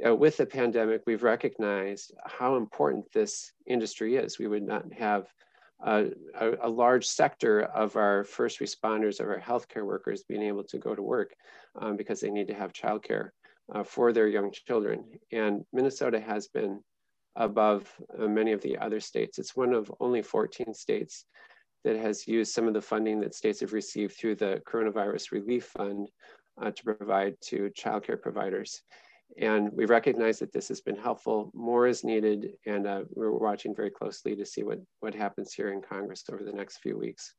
[0.07, 4.39] uh, with the pandemic, we've recognized how important this industry is.
[4.39, 5.25] We would not have
[5.81, 6.11] a,
[6.61, 10.95] a, large sector of our first responders, of our healthcare workers being able to go
[10.95, 11.33] to work
[11.75, 13.31] um, because they need to have childcare
[13.75, 15.03] uh, for their young children.
[15.33, 16.81] And Minnesota has been
[17.35, 19.39] above uh, many of the other states.
[19.39, 21.25] It's one of only 14 states
[21.83, 25.65] that has used some of the funding that states have received through the Coronavirus Relief
[25.65, 26.09] Fund
[26.61, 28.81] uh, to provide to childcare providers.
[29.37, 31.51] And we recognize that this has been helpful.
[31.53, 35.71] More is needed, and uh, we're watching very closely to see what, what happens here
[35.71, 37.35] in Congress over the next few weeks.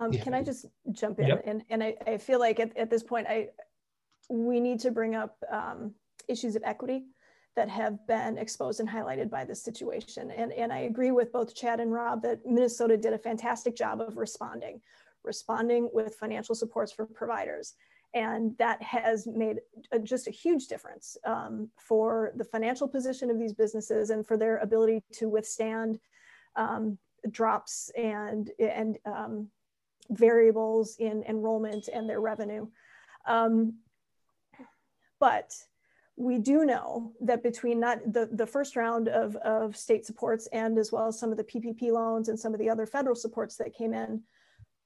[0.00, 0.22] Um, yeah.
[0.22, 1.28] Can I just jump in?
[1.28, 1.42] Yep.
[1.46, 3.48] And, and I, I feel like at, at this point, I
[4.30, 5.94] we need to bring up um,
[6.28, 7.04] issues of equity
[7.56, 10.30] that have been exposed and highlighted by this situation.
[10.30, 14.00] And, and I agree with both Chad and Rob that Minnesota did a fantastic job
[14.00, 14.80] of responding,
[15.24, 17.74] responding with financial supports for providers.
[18.14, 19.58] And that has made
[19.90, 24.36] a, just a huge difference um, for the financial position of these businesses and for
[24.36, 25.98] their ability to withstand
[26.56, 26.96] um,
[27.30, 29.48] drops and, and um,
[30.10, 32.66] variables in enrollment and their revenue.
[33.26, 33.78] Um,
[35.20, 35.52] but
[36.18, 40.76] we do know that between not the, the first round of, of state supports and
[40.76, 43.56] as well as some of the PPP loans and some of the other federal supports
[43.56, 44.20] that came in,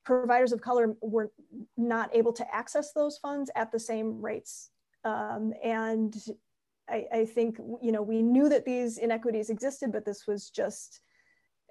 [0.04, 1.32] providers of color were
[1.78, 4.68] not able to access those funds at the same rates.
[5.04, 6.14] Um, and
[6.86, 11.00] I, I think, you know, we knew that these inequities existed, but this was just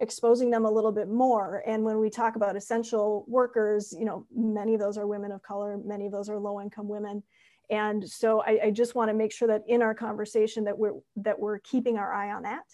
[0.01, 1.63] exposing them a little bit more.
[1.65, 5.43] And when we talk about essential workers, you know, many of those are women of
[5.43, 7.23] color, many of those are low income women.
[7.69, 10.95] And so I, I just want to make sure that in our conversation that we're
[11.17, 12.65] that we're keeping our eye on that,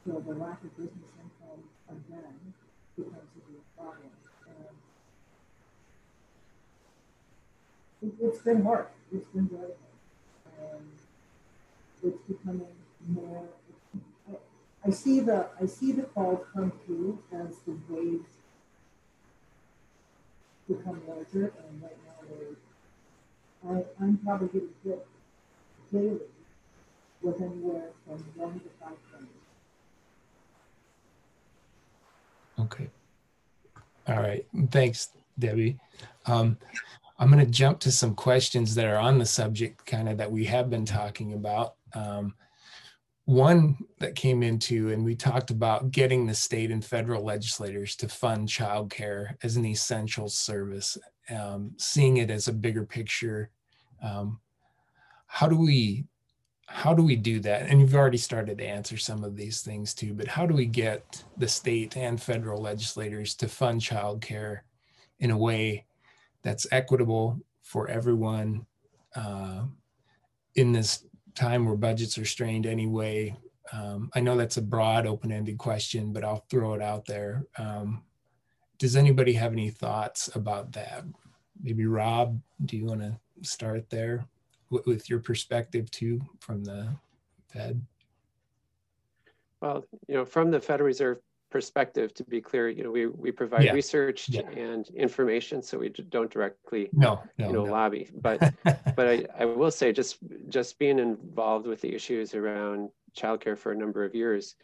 [0.04, 2.54] So the lack of business income again
[2.96, 4.10] becomes a real problem.
[8.02, 8.86] And it, has been hard.
[9.12, 10.78] It's been very hard.
[10.78, 10.86] And
[12.02, 12.66] it's becoming
[13.08, 13.44] more.
[14.28, 14.34] I,
[14.86, 18.30] I see the I see the calls come through as the waves
[20.68, 22.16] become larger, and right now
[23.70, 25.06] I, I'm probably getting hit
[25.92, 26.20] daily
[27.26, 28.96] was anywhere from one to five
[32.58, 32.88] Okay.
[34.08, 34.46] All right.
[34.70, 35.78] Thanks, Debbie.
[36.26, 36.56] Um,
[37.18, 40.30] I'm going to jump to some questions that are on the subject, kind of that
[40.30, 41.74] we have been talking about.
[41.94, 42.34] Um,
[43.24, 48.08] one that came into, and we talked about getting the state and federal legislators to
[48.08, 50.96] fund childcare as an essential service,
[51.30, 53.50] um, seeing it as a bigger picture.
[54.00, 54.40] Um,
[55.26, 56.06] how do we
[56.66, 57.62] how do we do that?
[57.62, 60.66] And you've already started to answer some of these things too, but how do we
[60.66, 64.60] get the state and federal legislators to fund childcare
[65.20, 65.86] in a way
[66.42, 68.66] that's equitable for everyone
[69.14, 69.62] uh,
[70.56, 71.04] in this
[71.34, 73.36] time where budgets are strained anyway?
[73.72, 77.46] Um, I know that's a broad, open ended question, but I'll throw it out there.
[77.58, 78.02] Um,
[78.78, 81.04] does anybody have any thoughts about that?
[81.62, 84.26] Maybe Rob, do you want to start there?
[84.70, 86.88] With your perspective too from the
[87.48, 87.80] Fed?
[89.60, 91.18] Well, you know, from the Federal Reserve
[91.50, 93.72] perspective, to be clear, you know, we, we provide yeah.
[93.72, 94.42] research yeah.
[94.50, 97.72] and information, so we don't directly, no, no you know, no.
[97.72, 98.10] lobby.
[98.20, 103.56] But but I, I will say, just just being involved with the issues around childcare
[103.56, 104.56] for a number of years,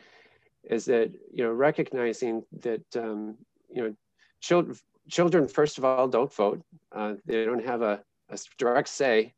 [0.65, 3.37] is that you know recognizing that um,
[3.75, 3.95] you know
[4.41, 4.77] children
[5.09, 9.33] children first of all don't vote, uh, they don't have a, a direct say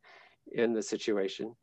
[0.52, 1.54] in the situation.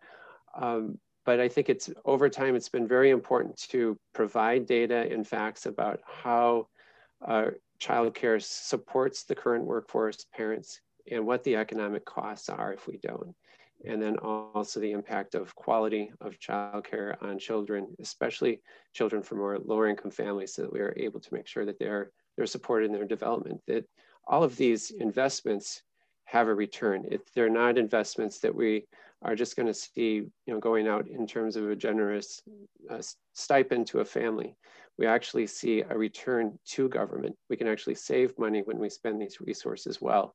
[0.59, 5.27] Um, but I think it's over time, it's been very important to provide data and
[5.27, 6.67] facts about how
[7.25, 12.97] uh, childcare supports the current workforce, parents, and what the economic costs are if we
[12.97, 13.35] don't.
[13.85, 18.61] And then also the impact of quality of childcare on children, especially
[18.93, 21.79] children from more lower income families, so that we are able to make sure that
[21.79, 23.59] they're, they're supported in their development.
[23.67, 23.85] That
[24.27, 25.81] all of these investments
[26.31, 27.05] have a return.
[27.11, 28.85] If they're not investments that we
[29.21, 32.41] are just going to see, you know, going out in terms of a generous
[32.89, 33.01] uh,
[33.33, 34.55] stipend to a family.
[34.97, 37.35] We actually see a return to government.
[37.49, 40.33] We can actually save money when we spend these resources well.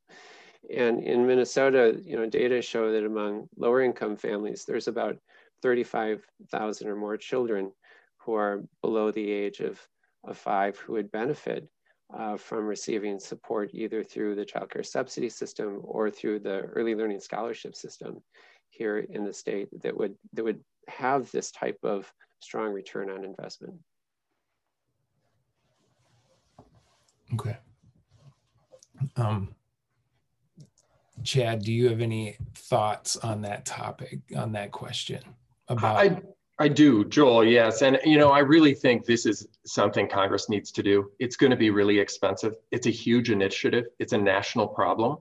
[0.74, 5.16] And in Minnesota, you know, data show that among lower income families, there's about
[5.62, 7.72] 35,000 or more children
[8.18, 9.80] who are below the age of,
[10.24, 11.66] of five who would benefit
[12.14, 16.94] uh, from receiving support either through the child care subsidy system or through the early
[16.94, 18.22] learning scholarship system
[18.70, 23.24] here in the state that would that would have this type of strong return on
[23.24, 23.74] investment.
[27.34, 27.56] Okay.
[29.16, 29.54] Um,
[31.24, 35.20] Chad, do you have any thoughts on that topic, on that question
[35.68, 35.96] about?
[35.96, 36.22] I,
[36.58, 37.82] I do, Joel, yes.
[37.82, 41.10] And, you know, I really think this is something Congress needs to do.
[41.18, 42.54] It's going to be really expensive.
[42.70, 43.84] It's a huge initiative.
[43.98, 45.18] It's a national problem.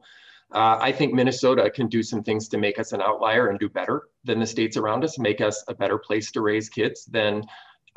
[0.54, 3.68] Uh, I think Minnesota can do some things to make us an outlier and do
[3.68, 7.44] better than the states around us, make us a better place to raise kids than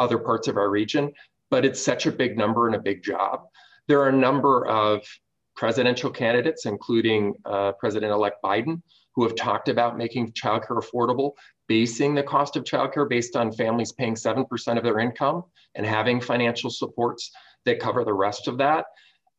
[0.00, 1.12] other parts of our region.
[1.50, 3.42] But it's such a big number and a big job.
[3.86, 5.06] There are a number of
[5.54, 8.82] presidential candidates, including uh, President elect Biden,
[9.18, 11.32] who have talked about making childcare affordable,
[11.66, 15.42] basing the cost of childcare based on families paying 7% of their income
[15.74, 17.32] and having financial supports
[17.64, 18.84] that cover the rest of that.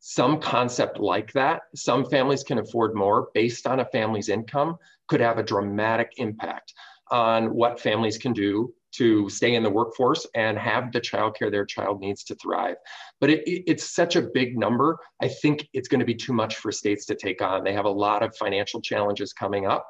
[0.00, 4.76] Some concept like that, some families can afford more based on a family's income,
[5.08, 6.74] could have a dramatic impact
[7.10, 11.64] on what families can do to stay in the workforce and have the childcare their
[11.64, 12.76] child needs to thrive.
[13.20, 14.98] But it, it, it's such a big number.
[15.22, 17.64] I think it's going to be too much for states to take on.
[17.64, 19.88] They have a lot of financial challenges coming up.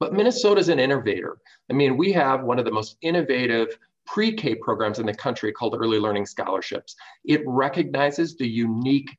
[0.00, 1.38] But Minnesota's an innovator.
[1.70, 3.76] I mean, we have one of the most innovative
[4.06, 6.94] pre-K programs in the country called Early Learning Scholarships.
[7.24, 9.10] It recognizes the unique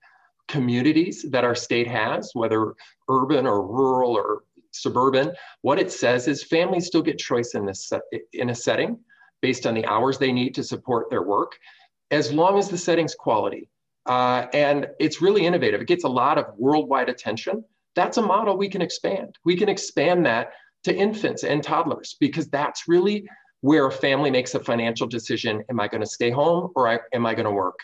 [0.47, 2.73] communities that our state has, whether
[3.07, 5.33] urban or rural or suburban.
[5.61, 7.91] What it says is families still get choice in this
[8.33, 8.99] in a setting
[9.41, 11.57] based on the hours they need to support their work,
[12.11, 13.69] as long as the setting's quality.
[14.05, 15.81] Uh, and it's really innovative.
[15.81, 17.63] It gets a lot of worldwide attention.
[17.95, 19.37] That's a model we can expand.
[19.45, 20.51] We can expand that
[20.85, 23.27] to infants and toddlers because that's really
[23.61, 25.63] where a family makes a financial decision.
[25.69, 27.79] Am I going to stay home or am I going to work?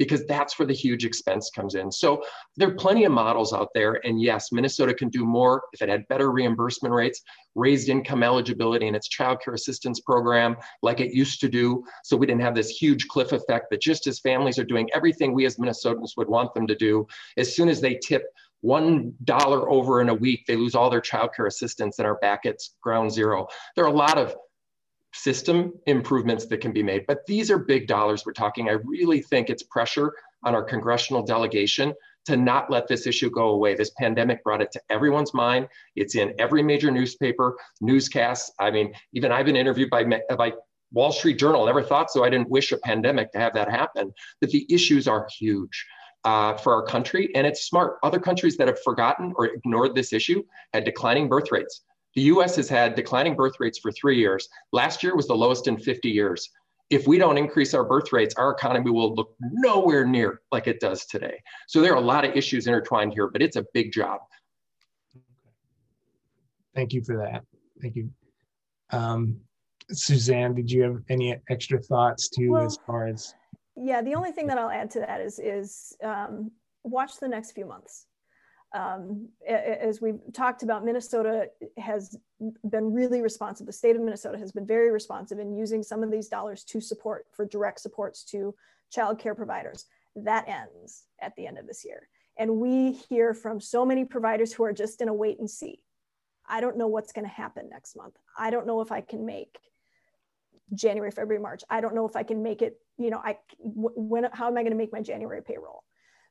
[0.00, 1.92] Because that's where the huge expense comes in.
[1.92, 2.24] So
[2.56, 4.00] there are plenty of models out there.
[4.06, 7.20] And yes, Minnesota can do more if it had better reimbursement rates,
[7.54, 11.84] raised income eligibility in its child care assistance program like it used to do.
[12.02, 15.34] So we didn't have this huge cliff effect that just as families are doing everything
[15.34, 18.24] we as Minnesotans would want them to do, as soon as they tip
[18.62, 22.18] one dollar over in a week, they lose all their child care assistance and are
[22.22, 23.46] back at ground zero.
[23.76, 24.34] There are a lot of
[25.12, 27.04] system improvements that can be made.
[27.06, 28.68] But these are big dollars we're talking.
[28.68, 30.12] I really think it's pressure
[30.44, 31.94] on our congressional delegation
[32.26, 33.74] to not let this issue go away.
[33.74, 35.68] This pandemic brought it to everyone's mind.
[35.96, 38.52] It's in every major newspaper, newscasts.
[38.58, 40.52] I mean, even I've been interviewed by, by
[40.92, 41.66] Wall Street Journal.
[41.66, 42.24] Never thought so.
[42.24, 44.12] I didn't wish a pandemic to have that happen.
[44.40, 45.86] But the issues are huge.
[46.22, 47.96] Uh, for our country, and it's smart.
[48.02, 50.42] Other countries that have forgotten or ignored this issue
[50.74, 51.80] had declining birth rates.
[52.16, 54.48] The US has had declining birth rates for three years.
[54.72, 56.50] Last year was the lowest in 50 years.
[56.90, 60.80] If we don't increase our birth rates, our economy will look nowhere near like it
[60.80, 61.40] does today.
[61.68, 64.20] So there are a lot of issues intertwined here, but it's a big job.
[66.74, 67.44] Thank you for that.
[67.80, 68.10] Thank you.
[68.90, 69.40] Um,
[69.92, 73.34] Suzanne, did you have any extra thoughts too well, as far as?
[73.76, 76.50] Yeah, the only thing that I'll add to that is is um,
[76.82, 78.06] watch the next few months
[78.72, 82.16] um, as we've talked about, Minnesota has
[82.68, 83.66] been really responsive.
[83.66, 86.80] The state of Minnesota has been very responsive in using some of these dollars to
[86.80, 88.54] support for direct supports to
[88.90, 89.86] child care providers.
[90.14, 92.08] That ends at the end of this year.
[92.36, 95.82] And we hear from so many providers who are just in a wait and see.
[96.48, 98.16] I don't know what's going to happen next month.
[98.38, 99.58] I don't know if I can make
[100.74, 101.62] January, February, March.
[101.68, 104.62] I don't know if I can make it, you know, I when how am I
[104.62, 105.82] going to make my January payroll?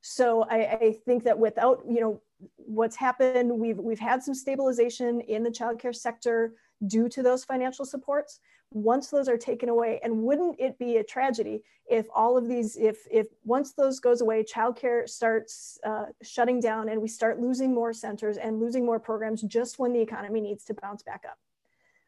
[0.01, 2.21] So I, I, think that without, you know,
[2.55, 6.53] what's happened, we've we've had some stabilization in the childcare sector
[6.87, 8.39] due to those financial supports.
[8.71, 12.77] Once those are taken away, and wouldn't it be a tragedy if all of these,
[12.77, 17.73] if if once those goes away, childcare starts uh, shutting down, and we start losing
[17.73, 21.37] more centers and losing more programs just when the economy needs to bounce back up.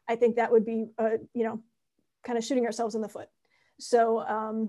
[0.08, 1.60] I think that would be, uh, you know,
[2.24, 3.28] kind of shooting ourselves in the foot.
[3.78, 4.68] So um,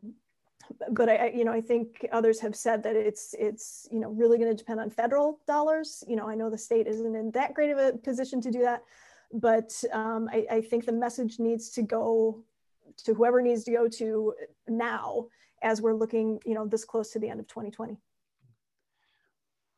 [0.91, 4.37] but I, you know, I think others have said that it's it's you know really
[4.37, 6.03] going to depend on federal dollars.
[6.07, 8.59] You know, I know the state isn't in that great of a position to do
[8.59, 8.83] that,
[9.33, 12.43] but um, I, I think the message needs to go
[12.97, 14.33] to whoever needs to go to
[14.67, 15.27] now
[15.61, 17.97] as we're looking, you know, this close to the end of 2020.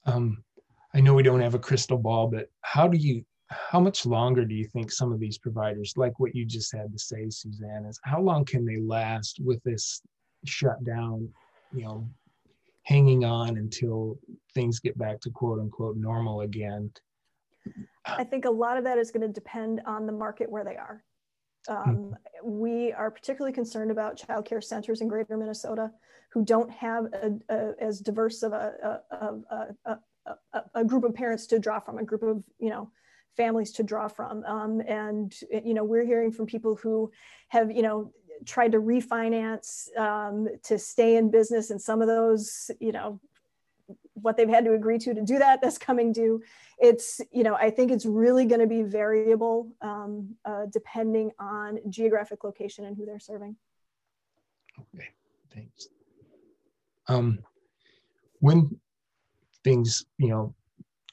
[0.05, 0.43] Um,
[0.93, 4.45] I know we don't have a crystal ball, but how do you, how much longer
[4.45, 7.85] do you think some of these providers, like what you just had to say, Suzanne,
[7.85, 10.01] is how long can they last with this
[10.47, 11.29] shut down,
[11.73, 12.07] you know,
[12.83, 14.17] hanging on until
[14.53, 16.91] things get back to quote unquote normal again.
[18.05, 20.75] I think a lot of that is going to depend on the market where they
[20.75, 21.03] are.
[21.67, 22.13] Um, mm-hmm.
[22.43, 25.91] we are particularly concerned about childcare centers in greater Minnesota
[26.31, 29.01] who don't have a, a, as diverse of a,
[29.85, 29.97] a,
[30.75, 32.91] a, group of parents to draw from, a group of, you know,
[33.37, 34.43] families to draw from.
[34.43, 35.33] Um, and,
[35.63, 37.11] you know, we're hearing from people who
[37.49, 38.11] have, you know,
[38.45, 43.19] tried to refinance um, to stay in business and some of those you know
[44.13, 46.41] what they've had to agree to to do that that's coming due
[46.79, 51.79] it's you know i think it's really going to be variable um, uh, depending on
[51.89, 53.55] geographic location and who they're serving
[54.79, 55.09] okay
[55.53, 55.87] thanks
[57.07, 57.37] um,
[58.39, 58.79] when
[59.63, 60.55] things you know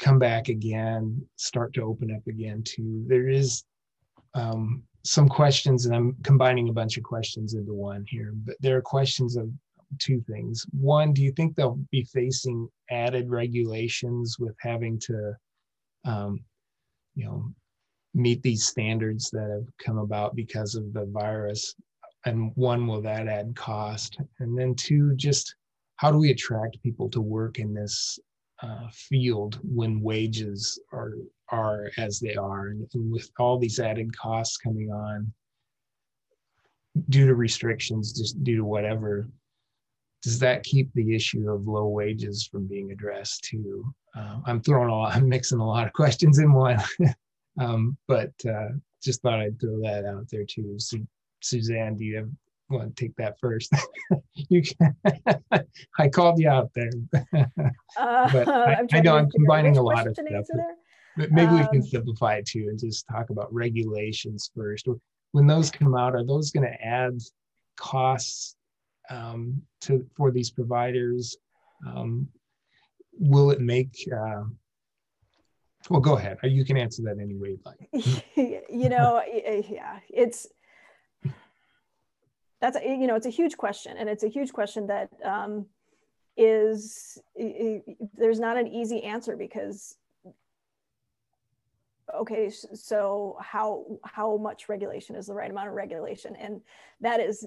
[0.02, 3.04] come back again, start to open up again too.
[3.06, 3.64] There is
[4.34, 8.76] um, some questions, and I'm combining a bunch of questions into one here, but there
[8.76, 9.50] are questions of
[9.98, 10.64] two things.
[10.72, 15.34] One, do you think they'll be facing added regulations with having to,
[16.04, 16.40] um,
[17.14, 17.52] you know,
[18.14, 21.74] meet these standards that have come about because of the virus?
[22.24, 24.18] And one, will that add cost?
[24.38, 25.54] And then two, just
[25.96, 28.18] how do we attract people to work in this
[28.62, 31.14] uh, field when wages are
[31.48, 35.32] are as they are, and, and with all these added costs coming on
[37.08, 39.28] due to restrictions, just due to whatever,
[40.22, 43.84] does that keep the issue of low wages from being addressed too?
[44.16, 46.78] Uh, I'm throwing a lot, I'm mixing a lot of questions in one,
[47.60, 48.68] um, but uh,
[49.02, 50.74] just thought I'd throw that out there too.
[50.78, 50.98] So,
[51.40, 52.30] Suzanne, do you have
[52.72, 53.72] want to take that first?
[54.34, 54.96] you can.
[55.98, 56.90] I called you out there,
[57.34, 57.48] uh,
[57.98, 60.46] I, I know I'm combining a lot of stuff.
[61.16, 64.88] But maybe um, we can um, simplify it too and just talk about regulations first.
[65.32, 67.18] When those come out, are those going to add
[67.76, 68.56] costs
[69.10, 71.36] um, to for these providers?
[71.86, 72.28] Um,
[73.18, 73.94] will it make?
[74.10, 74.44] Uh,
[75.90, 76.38] well, go ahead.
[76.42, 78.24] You can answer that any way you like.
[78.36, 79.22] you know,
[79.68, 80.46] yeah, it's
[82.62, 85.66] that's you know it's a huge question, and it's a huge question that um,
[86.36, 87.18] is
[88.16, 89.96] there's not an easy answer because
[92.14, 96.60] okay so how how much regulation is the right amount of regulation and
[97.00, 97.46] that is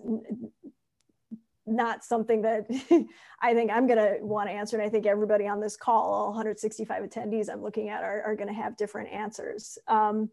[1.68, 2.66] not something that
[3.42, 4.78] I think I'm going to want to answer.
[4.78, 8.36] And I think everybody on this call, all 165 attendees I'm looking at, are, are
[8.36, 9.78] going to have different answers.
[9.88, 10.30] Um,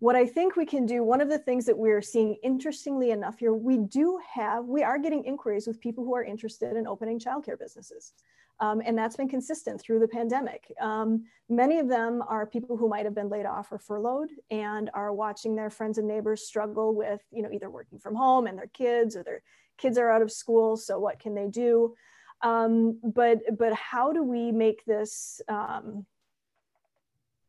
[0.00, 3.38] what I think we can do, one of the things that we're seeing interestingly enough
[3.38, 7.18] here, we do have, we are getting inquiries with people who are interested in opening
[7.18, 8.14] childcare businesses.
[8.60, 10.72] Um, and that's been consistent through the pandemic.
[10.80, 14.90] Um, many of them are people who might have been laid off or furloughed and
[14.92, 18.58] are watching their friends and neighbors struggle with, you know, either working from home and
[18.58, 19.42] their kids or their
[19.78, 20.76] kids are out of school.
[20.76, 21.94] So what can they do?
[22.42, 26.06] Um, but but how do we make this um,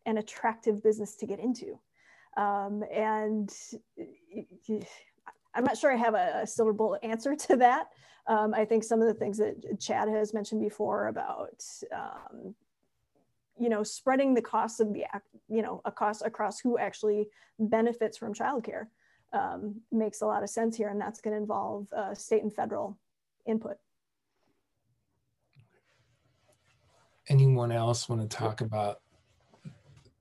[0.05, 1.79] an attractive business to get into?
[2.37, 3.51] Um, and
[5.53, 7.87] I'm not sure I have a, silver bullet answer to that.
[8.27, 11.63] Um, I think some of the things that Chad has mentioned before about,
[11.93, 12.55] um,
[13.57, 15.05] you know, spreading the costs of the,
[15.49, 17.27] you know, a cost across who actually
[17.59, 18.87] benefits from childcare
[19.33, 20.89] um, makes a lot of sense here.
[20.89, 22.97] And that's going to involve uh, state and federal
[23.45, 23.77] input.
[27.27, 28.99] Anyone else want to talk about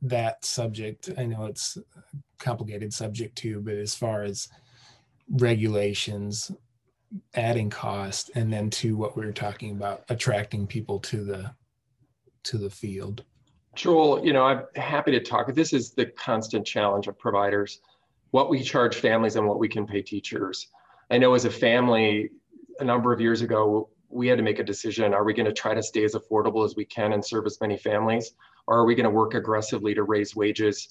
[0.02, 1.10] that subject?
[1.18, 1.82] I know it's a
[2.38, 4.48] complicated subject too, but as far as
[5.30, 6.50] regulations
[7.34, 11.52] adding cost and then to what we were talking about attracting people to the
[12.44, 13.24] to the field.
[13.74, 15.52] Joel you know i'm happy to talk.
[15.54, 17.80] This is the constant challenge of providers
[18.30, 20.68] what we charge families and what we can pay teachers.
[21.10, 22.30] I know as a family
[22.78, 25.52] a number of years ago we had to make a decision are we going to
[25.52, 28.32] try to stay as affordable as we can and serve as many families
[28.66, 30.88] or are we going to work aggressively to raise wages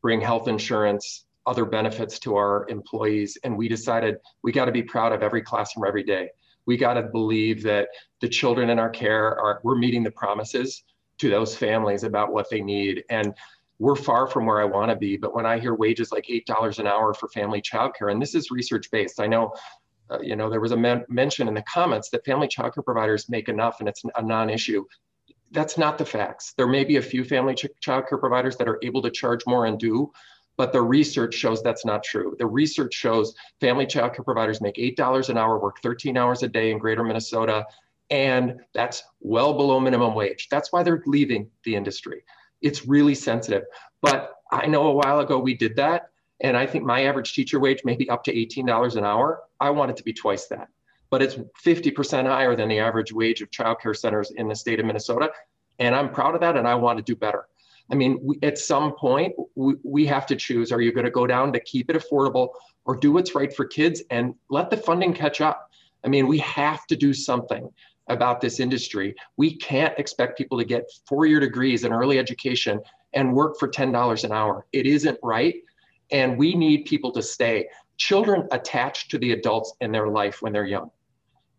[0.00, 3.38] bring health insurance other benefits to our employees.
[3.44, 6.30] And we decided we got to be proud of every classroom every day.
[6.66, 7.88] We got to believe that
[8.20, 10.84] the children in our care are, we're meeting the promises
[11.18, 13.04] to those families about what they need.
[13.10, 13.34] And
[13.78, 15.16] we're far from where I want to be.
[15.16, 18.52] But when I hear wages like $8 an hour for family childcare, and this is
[18.52, 19.52] research based, I know,
[20.12, 23.28] uh, you know, there was a men- mention in the comments that family childcare providers
[23.28, 24.84] make enough and it's a non issue
[25.52, 26.54] that's not the facts.
[26.56, 29.66] There may be a few family ch- childcare providers that are able to charge more
[29.66, 30.10] and do,
[30.56, 32.34] but the research shows that's not true.
[32.38, 36.70] The research shows family childcare providers make $8 an hour, work 13 hours a day
[36.70, 37.66] in greater Minnesota,
[38.10, 40.48] and that's well below minimum wage.
[40.50, 42.24] That's why they're leaving the industry.
[42.60, 43.64] It's really sensitive.
[44.00, 46.10] But I know a while ago we did that,
[46.42, 49.42] and I think my average teacher wage may be up to $18 an hour.
[49.60, 50.68] I want it to be twice that,
[51.08, 54.86] but it's 50% higher than the average wage of childcare centers in the state of
[54.86, 55.30] Minnesota.
[55.78, 57.46] And I'm proud of that, and I want to do better.
[57.90, 61.10] I mean, we, at some point, we, we have to choose are you going to
[61.10, 62.50] go down to keep it affordable
[62.84, 65.70] or do what's right for kids and let the funding catch up?
[66.04, 67.68] I mean, we have to do something
[68.08, 69.14] about this industry.
[69.36, 72.80] We can't expect people to get four year degrees in early education
[73.14, 74.66] and work for $10 an hour.
[74.72, 75.56] It isn't right.
[76.12, 77.68] And we need people to stay.
[77.96, 80.90] Children attached to the adults in their life when they're young.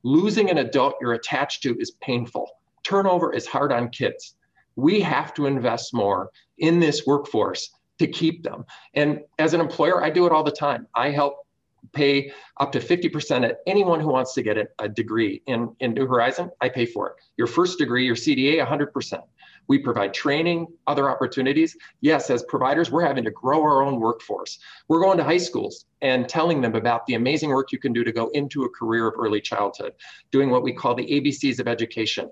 [0.04, 2.50] Losing an adult you're attached to is painful.
[2.84, 4.36] Turnover is hard on kids
[4.76, 8.66] we have to invest more in this workforce to keep them.
[8.94, 10.88] And as an employer, I do it all the time.
[10.96, 11.46] I help
[11.92, 15.94] pay up to 50% at anyone who wants to get a, a, degree in, in
[15.94, 17.16] New Horizon, I pay for it.
[17.38, 19.22] Your first degree, your CDA, 100%.
[19.68, 21.78] We provide training, other opportunities.
[22.02, 24.60] Yes, as providers, we're having to grow our own workforce.
[24.88, 28.04] We're going to high schools and telling them about the amazing work you can do
[28.04, 29.94] to go into a career of early childhood,
[30.32, 32.30] doing what we call the ABCs of education.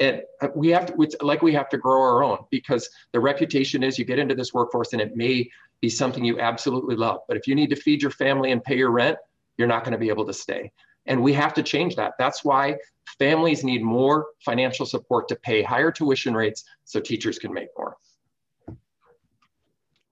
[0.00, 0.22] And
[0.54, 3.98] we have to, it's like we have to grow our own because the reputation is
[3.98, 5.48] you get into this workforce and it may
[5.80, 7.20] be something you absolutely love.
[7.28, 9.18] But if you need to feed your family and pay your rent,
[9.56, 10.72] you're not going to be able to stay.
[11.06, 12.14] And we have to change that.
[12.18, 12.76] That's why
[13.18, 17.96] families need more financial support to pay higher tuition rates so teachers can make more.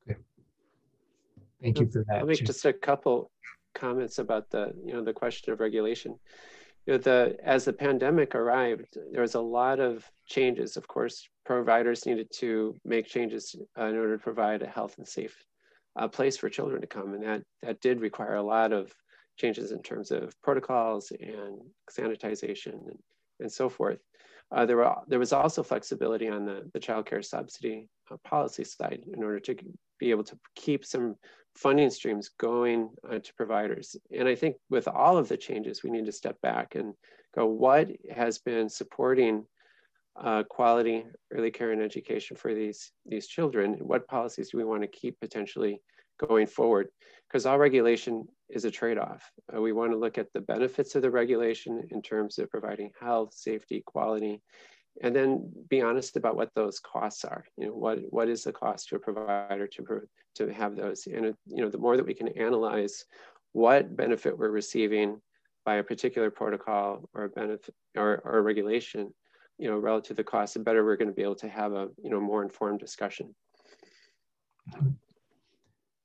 [0.09, 0.18] Okay.
[1.62, 2.18] Thank you for that.
[2.20, 3.30] I'll make just a couple
[3.74, 6.18] comments about the, you know, the question of regulation.
[6.86, 10.76] You know, the as the pandemic arrived, there was a lot of changes.
[10.76, 15.07] Of course, providers needed to make changes uh, in order to provide a health and
[15.07, 15.36] safe
[15.95, 18.93] uh, place for children to come, and that that did require a lot of
[19.43, 21.55] changes in terms of protocols and
[21.97, 22.99] sanitization and,
[23.40, 24.01] and so forth.
[24.53, 28.64] Uh, there, were, there was also flexibility on the, the child care subsidy uh, policy
[28.64, 29.55] side in order to
[29.99, 31.16] be able to keep some
[31.64, 32.80] funding streams going
[33.11, 33.97] uh, to providers.
[34.18, 36.95] And I think with all of the changes, we need to step back and
[37.34, 39.34] go, what has been supporting
[40.26, 43.74] uh, quality early care and education for these, these children?
[43.80, 45.80] What policies do we want to keep potentially
[46.19, 46.89] going forward?
[47.29, 49.31] Because all regulation is a trade-off.
[49.55, 52.91] Uh, we want to look at the benefits of the regulation in terms of providing
[53.01, 54.43] health, safety, quality,
[55.01, 57.45] and then be honest about what those costs are.
[57.57, 60.03] You know, what what is the cost to a provider to
[60.35, 61.07] to have those?
[61.07, 63.05] And it, you know, the more that we can analyze
[63.53, 65.21] what benefit we're receiving
[65.65, 69.13] by a particular protocol or benefit or, or regulation,
[69.59, 71.73] you know, relative to the cost, the better we're going to be able to have
[71.73, 73.35] a you know more informed discussion.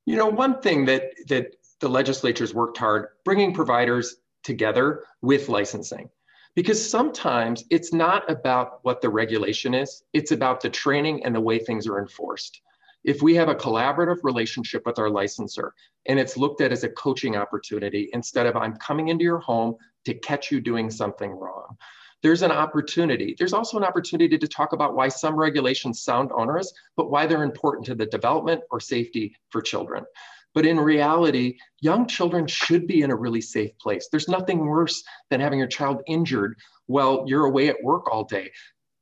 [0.08, 6.10] You know, one thing that that the legislature's worked hard bringing providers together with licensing.
[6.55, 11.41] Because sometimes it's not about what the regulation is, it's about the training and the
[11.41, 12.62] way things are enforced.
[13.03, 15.74] If we have a collaborative relationship with our licensor
[16.05, 19.76] and it's looked at as a coaching opportunity instead of I'm coming into your home
[20.05, 21.78] to catch you doing something wrong,
[22.24, 23.36] there's an opportunity.
[23.38, 27.43] There's also an opportunity to talk about why some regulations sound onerous, but why they're
[27.43, 30.05] important to the development or safety for children.
[30.53, 34.07] But in reality, young children should be in a really safe place.
[34.09, 36.57] There's nothing worse than having your child injured
[36.88, 38.51] while you're away at work all day.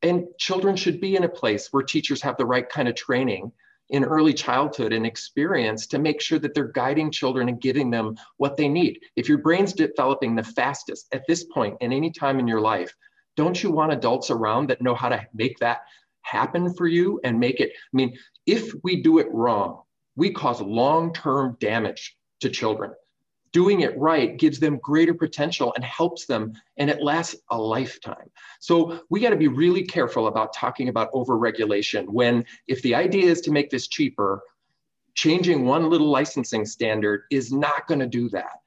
[0.02, 3.54] And children should be in a place where teachers have the right kind of training
[3.90, 8.16] in early childhood and experience to make sure that they're guiding children and giving them
[8.38, 9.00] what they need.
[9.16, 12.94] If your brain's developing the fastest at this point in any time in your life,
[13.36, 15.82] don't you want adults around that know how to make that
[16.22, 17.72] happen for you and make it?
[17.72, 19.82] I mean, if we do it wrong,
[20.16, 22.92] we cause long term damage to children.
[23.56, 28.30] Doing it right gives them greater potential and helps them, and it lasts a lifetime.
[28.60, 33.32] So we got to be really careful about talking about overregulation when, if the idea
[33.32, 34.42] is to make this cheaper,
[35.14, 38.60] changing one little licensing standard is not going to do that.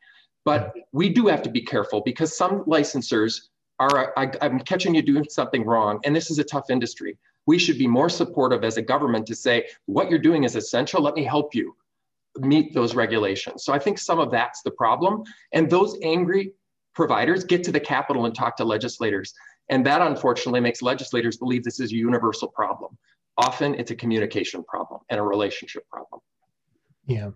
[0.47, 3.43] But we do have to be careful because some licensors
[3.78, 7.18] are, I, am catching you doing something wrong, and this is a tough industry
[7.49, 11.03] we should be more supportive as a government to say, what you're doing is essential.
[11.03, 11.74] Let me help you
[12.41, 13.64] meet those regulations.
[13.64, 15.22] So I think some of that's the problem.
[15.53, 16.53] And those angry
[16.95, 19.32] providers get to the Capitol and talk to legislators.
[19.70, 22.97] And that unfortunately makes legislators believe this is a universal problem.
[23.36, 26.20] Often it's a communication problem and a relationship problem.
[27.07, 27.30] Yeah.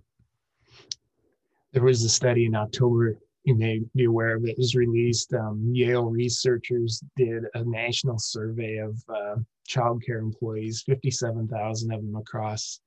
[1.72, 5.34] There was a study in October you may be aware of it was released.
[5.34, 9.36] Um, Yale researchers did a national survey of uh,
[9.68, 12.80] childcare employees, 57,000 of them across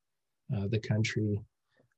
[0.56, 1.40] uh, the country.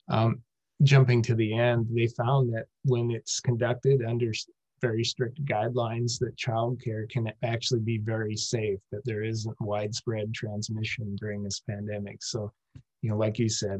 [0.09, 0.41] Um,
[0.83, 4.31] jumping to the end, they found that when it's conducted under
[4.79, 11.15] very strict guidelines, that childcare can actually be very safe, that there isn't widespread transmission
[11.15, 12.21] during this pandemic.
[12.21, 12.51] So,
[13.01, 13.79] you know, like you said,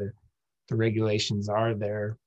[0.70, 2.18] the regulations are there,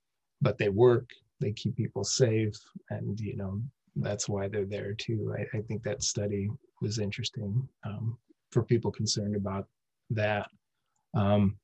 [0.40, 2.55] but they work they keep people safe
[2.90, 3.61] and you know
[3.96, 6.48] that's why they're there too i, I think that study
[6.80, 8.16] was interesting um,
[8.53, 9.66] for people concerned about
[10.11, 10.48] that
[11.14, 11.57] um,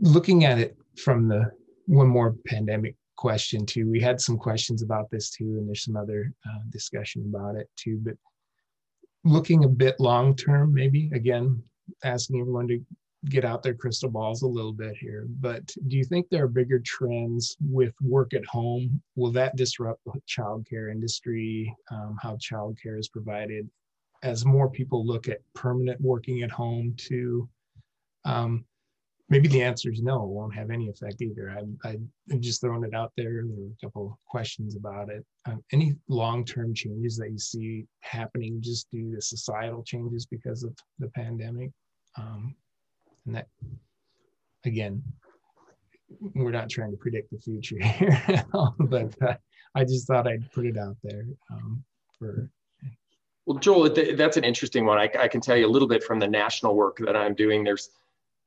[0.00, 1.50] looking at it from the
[1.86, 5.96] one more pandemic question too we had some questions about this too and there's some
[5.96, 8.14] other uh, discussion about it too but
[9.24, 11.62] looking a bit long term maybe again
[12.02, 12.84] asking everyone to
[13.28, 16.48] get out their crystal balls a little bit here, but do you think there are
[16.48, 19.00] bigger trends with work at home?
[19.16, 23.68] Will that disrupt the childcare industry, um, how childcare is provided,
[24.22, 27.48] as more people look at permanent working at home to
[28.24, 28.64] um,
[29.34, 31.50] maybe the answer is no, it won't have any effect either.
[31.84, 31.88] I,
[32.30, 33.42] I'm just throwing it out there.
[33.44, 35.26] There were a couple questions about it.
[35.44, 40.72] Um, any long-term changes that you see happening just due to societal changes because of
[41.00, 41.70] the pandemic?
[42.16, 42.54] Um,
[43.26, 43.48] and that,
[44.64, 45.02] again,
[46.36, 48.44] we're not trying to predict the future here,
[48.78, 49.34] but uh,
[49.74, 51.82] I just thought I'd put it out there um,
[52.20, 52.48] for
[53.46, 54.96] well, Joel, that's an interesting one.
[54.96, 57.62] I, I, can tell you a little bit from the national work that I'm doing.
[57.62, 57.90] There's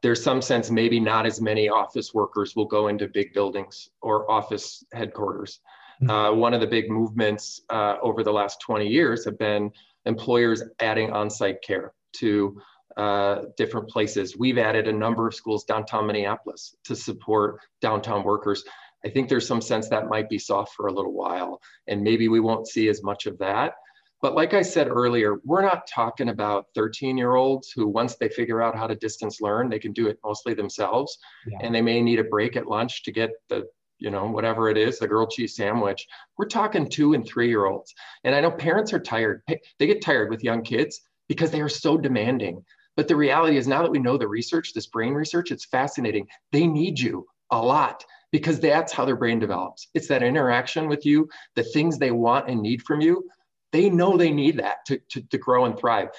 [0.04, 4.30] there's some sense maybe not as many office workers will go into big buildings or
[4.30, 5.60] office headquarters.
[6.02, 6.10] Mm-hmm.
[6.10, 9.72] Uh, one of the big movements uh, over the last 20 years have been
[10.06, 12.62] employers adding on-site care to
[12.98, 14.38] uh, different places.
[14.38, 18.64] We've added a number of schools downtown Minneapolis to support downtown workers.
[19.06, 22.28] I think there's some sense that might be soft for a little while, and maybe
[22.28, 23.74] we won't see as much of that.
[24.22, 28.30] But like I said earlier, we're not talking about 13 year olds who, once they
[28.30, 31.18] figure out how to distance learn, they can do it mostly themselves.
[31.46, 31.60] Yeah.
[31.62, 33.68] And they may need a break at lunch to get the,
[34.00, 36.08] you know, whatever it is, the grilled cheese sandwich.
[36.38, 37.94] We're talking two and three year olds.
[38.24, 39.44] And I know parents are tired.
[39.48, 42.64] They get tired with young kids because they are so demanding.
[42.96, 46.28] But the reality is now that we know the research, this brain research, it's fascinating.
[46.52, 49.88] They need you a lot because that's how their brain develops.
[49.94, 53.24] It's that interaction with you, the things they want and need from you
[53.72, 56.10] they know they need that to, to, to grow and thrive.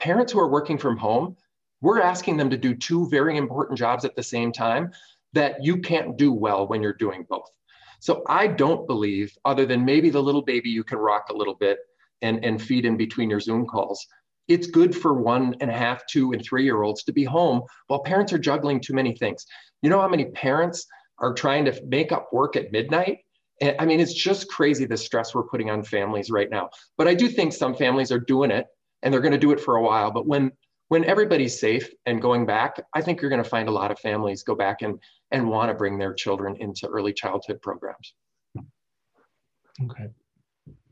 [0.00, 1.36] Parents who are working from home,
[1.80, 4.90] we're asking them to do two very important jobs at the same time
[5.32, 7.50] that you can't do well when you're doing both.
[8.00, 11.54] So I don't believe, other than maybe the little baby you can rock a little
[11.54, 11.78] bit
[12.22, 14.06] and, and feed in between your Zoom calls,
[14.46, 17.62] it's good for one and a half, two, and three year olds to be home
[17.86, 19.46] while parents are juggling too many things.
[19.82, 20.86] You know how many parents
[21.18, 23.18] are trying to make up work at midnight
[23.60, 26.70] Eh, I mean, it's just crazy the stress we're putting on families right now.
[26.96, 28.66] But I do think some families are doing it
[29.02, 30.10] and they're going to do it for a while.
[30.10, 30.52] But when
[30.88, 33.98] when everybody's safe and going back, I think you're going to find a lot of
[33.98, 34.98] families go back and
[35.30, 38.14] and want to bring their children into early childhood programs.
[39.82, 40.08] Okay.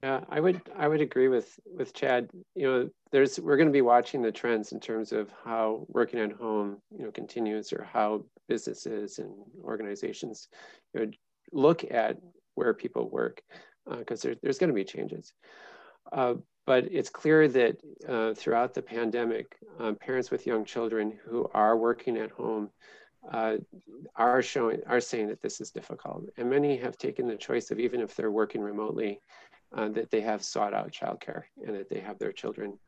[0.02, 2.28] Yeah, I would I would agree with with Chad.
[2.54, 6.18] You know, there's we're going to be watching the trends in terms of how working
[6.18, 9.32] at home, you know, continues or how businesses and
[9.62, 10.48] organizations,
[10.92, 11.12] you know,
[11.52, 12.16] look at
[12.54, 13.42] where people work
[13.98, 15.32] because uh, there, there's going to be changes.
[16.12, 16.34] Uh,
[16.66, 17.76] but it's clear that
[18.08, 22.70] uh, throughout the pandemic, um, parents with young children who are working at home
[23.30, 23.56] uh,
[24.16, 27.78] are showing are saying that this is difficult, and many have taken the choice of
[27.78, 29.20] even if they're working remotely,
[29.76, 32.78] uh, that they have sought out childcare and that they have their children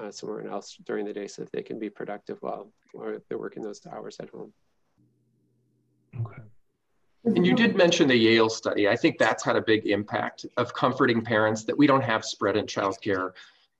[0.00, 3.38] uh, somewhere else during the day so that they can be productive while or they're
[3.38, 4.52] working those hours at home.
[6.20, 6.42] Okay.
[7.24, 8.88] And you did mention the Yale study.
[8.88, 12.56] I think that's had a big impact of comforting parents that we don't have spread
[12.56, 13.30] in childcare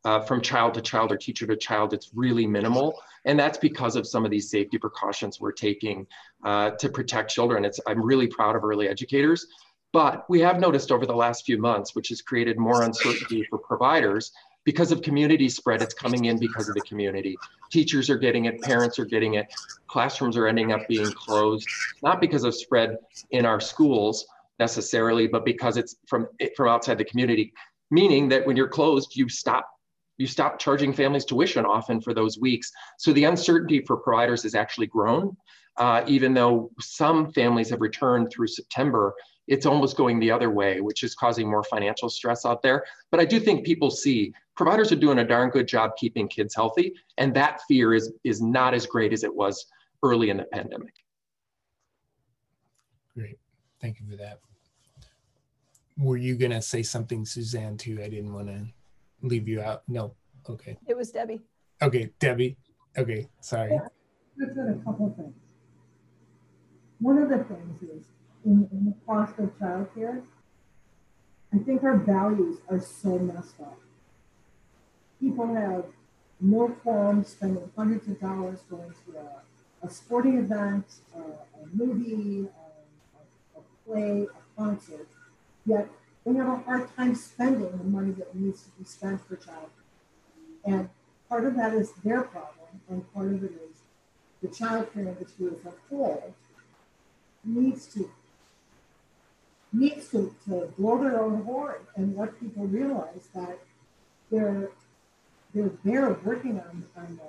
[0.04, 1.92] uh, from child to child or teacher to child.
[1.92, 3.00] It's really minimal.
[3.24, 6.06] And that's because of some of these safety precautions we're taking
[6.44, 7.64] uh, to protect children.
[7.64, 9.46] It's, I'm really proud of early educators.
[9.92, 13.58] But we have noticed over the last few months, which has created more uncertainty for
[13.58, 14.32] providers,
[14.64, 17.40] because of community spread, it's coming in because of the community.
[17.70, 19.46] Teachers are getting it, parents are getting it,
[19.88, 22.96] classrooms are ending up being closed, not because of spread
[23.30, 24.26] in our schools
[24.58, 27.52] necessarily, but because it's from from outside the community.
[27.90, 29.68] Meaning that when you're closed, you stop
[30.18, 32.70] you stop charging families tuition often for those weeks.
[32.98, 35.36] So the uncertainty for providers has actually grown,
[35.78, 39.14] uh, even though some families have returned through September
[39.48, 42.84] it's almost going the other way, which is causing more financial stress out there.
[43.10, 46.54] But I do think people see providers are doing a darn good job keeping kids
[46.54, 49.66] healthy, and that fear is is not as great as it was
[50.02, 50.94] early in the pandemic.
[53.16, 53.38] Great,
[53.80, 54.40] thank you for that.
[55.98, 57.76] Were you gonna say something, Suzanne?
[57.76, 58.66] Too, I didn't want to
[59.22, 59.82] leave you out.
[59.88, 60.14] No,
[60.48, 60.78] okay.
[60.86, 61.40] It was Debbie.
[61.82, 62.56] Okay, Debbie.
[62.96, 63.72] Okay, sorry.
[63.72, 65.34] Yeah, I've got a couple of things.
[67.00, 68.11] One of the things is
[68.44, 70.22] in, in the cost of childcare,
[71.52, 73.78] I think our values are so messed up.
[75.20, 75.84] People have
[76.40, 80.84] no qualms spending hundreds of dollars going to a, a sporting event,
[81.14, 85.08] a, a movie, a, a, play, a concert,
[85.66, 85.88] yet
[86.24, 89.68] they have a hard time spending the money that needs to be spent for childcare.
[90.64, 90.88] And
[91.28, 93.82] part of that is their problem, and part of it is
[94.40, 96.34] the childcare industry as a whole
[97.44, 98.10] needs to
[99.72, 103.58] needs to, to blow their own horn and let people realize that
[104.30, 104.70] they're
[105.54, 107.20] they're there working on, on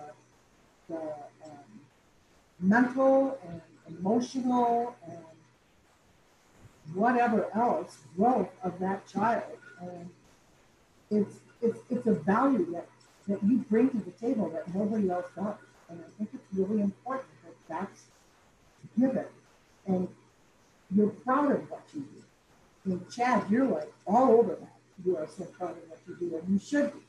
[0.87, 1.01] the, the
[1.45, 1.81] um,
[2.59, 5.17] mental and emotional and
[6.93, 9.43] whatever else growth of that child.
[9.81, 10.09] And
[11.11, 12.87] it's it's it's a value that,
[13.27, 15.55] that you bring to the table that nobody else does.
[15.89, 18.03] And I think it's really important that that's
[18.97, 19.25] given.
[19.85, 20.07] And
[20.95, 22.22] you're proud of what you do.
[23.11, 24.75] Chad, you're like all over that.
[25.05, 26.99] You are so proud of what you do, and you should be.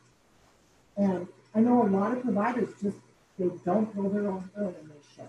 [0.97, 2.97] And I know a lot of providers just
[3.39, 5.29] they don't grow their own food and they should.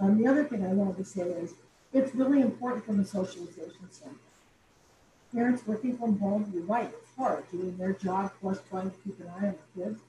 [0.00, 1.54] Um, the other thing I wanted to say is
[1.92, 4.20] it's really important from a socialization standpoint.
[5.34, 9.20] Parents working from home, you're right, it's hard doing their job plus trying to keep
[9.20, 10.00] an eye on the kids.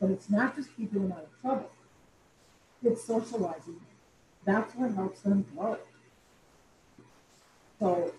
[0.00, 1.70] But it's not just keeping them out of trouble,
[2.82, 3.80] it's socializing.
[4.44, 5.78] That's what helps them grow.
[7.78, 8.12] So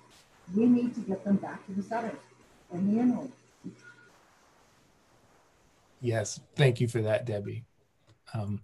[0.55, 2.17] we need to get them back to the centers
[2.71, 3.31] and the in
[6.01, 7.65] Yes, thank you for that, Debbie.
[8.33, 8.61] Um,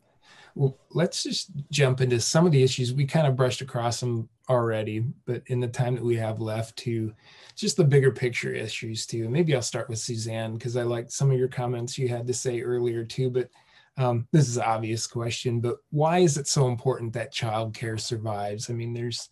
[0.55, 2.93] well, let's just jump into some of the issues.
[2.93, 6.77] We kind of brushed across them already, but in the time that we have left
[6.77, 7.13] to
[7.55, 9.27] just the bigger picture issues too.
[9.27, 12.33] maybe I'll start with Suzanne because I like some of your comments you had to
[12.33, 13.49] say earlier too, but
[13.97, 18.69] um, this is an obvious question, but why is it so important that childcare survives?
[18.69, 19.29] I mean, there's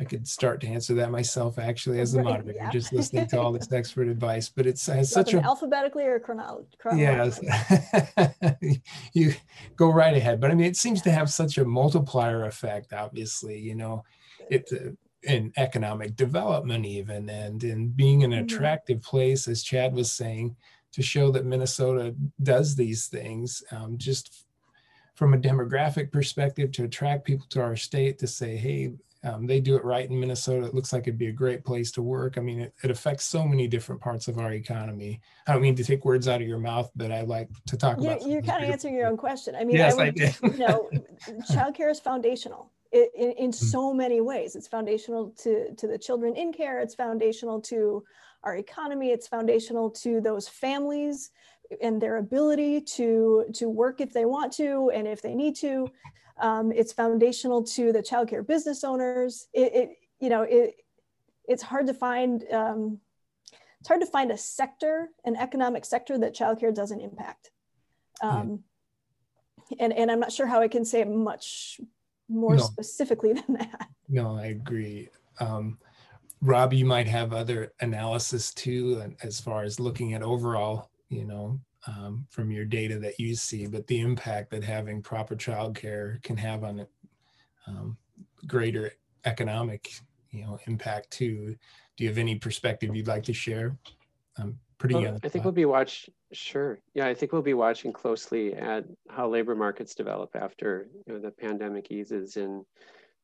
[0.00, 2.70] I could start to answer that myself actually as the right, moderator, yeah.
[2.70, 4.48] just listening to all this expert advice.
[4.48, 7.00] But it's has such a alphabetically or chronologically.
[7.00, 7.40] Yes,
[9.12, 9.34] you
[9.76, 10.40] go right ahead.
[10.40, 12.92] But I mean, it seems to have such a multiplier effect.
[12.92, 14.04] Obviously, you know,
[14.50, 14.90] it uh,
[15.24, 18.44] in economic development even, and in being an mm-hmm.
[18.44, 20.54] attractive place, as Chad was saying,
[20.92, 23.64] to show that Minnesota does these things.
[23.72, 24.44] Um, just
[25.16, 28.92] from a demographic perspective, to attract people to our state, to say, hey,
[29.24, 30.66] um, they do it right in Minnesota.
[30.66, 32.38] It looks like it'd be a great place to work.
[32.38, 35.20] I mean, it, it, affects so many different parts of our economy.
[35.46, 38.00] I don't mean to take words out of your mouth, but I like to talk
[38.00, 38.28] you're, about.
[38.28, 39.56] You're kind of answering your own question.
[39.56, 40.36] I mean, yes, I, would, I did.
[40.42, 40.90] you know,
[41.50, 43.66] childcare is foundational in, in, in mm-hmm.
[43.66, 44.54] so many ways.
[44.54, 46.80] It's foundational to to the children in care.
[46.80, 48.04] It's foundational to
[48.44, 49.10] our economy.
[49.10, 51.30] It's foundational to those families
[51.82, 55.88] and their ability to to work if they want to and if they need to.
[56.40, 59.48] Um, it's foundational to the childcare business owners.
[59.52, 60.74] It, it you know, it,
[61.46, 62.98] it's hard to find, um,
[63.80, 67.50] it's hard to find a sector, an economic sector that childcare doesn't impact.
[68.20, 68.64] Um,
[69.78, 71.80] and, and I'm not sure how I can say much
[72.28, 72.62] more no.
[72.62, 73.88] specifically than that.
[74.08, 75.08] No, I agree.
[75.40, 75.78] Um,
[76.40, 81.60] Rob, you might have other analysis too, as far as looking at overall, you know,
[81.86, 86.36] um, from your data that you see, but the impact that having proper childcare can
[86.36, 86.90] have on it,
[87.66, 87.96] um,
[88.46, 88.92] greater
[89.24, 89.90] economic,
[90.30, 91.54] you know, impact too.
[91.96, 93.76] Do you have any perspective you'd like to share?
[94.38, 95.20] I'm pretty well, young.
[95.22, 96.08] I think we'll be watch.
[96.32, 96.78] Sure.
[96.94, 101.20] Yeah, I think we'll be watching closely at how labor markets develop after you know,
[101.20, 102.64] the pandemic eases and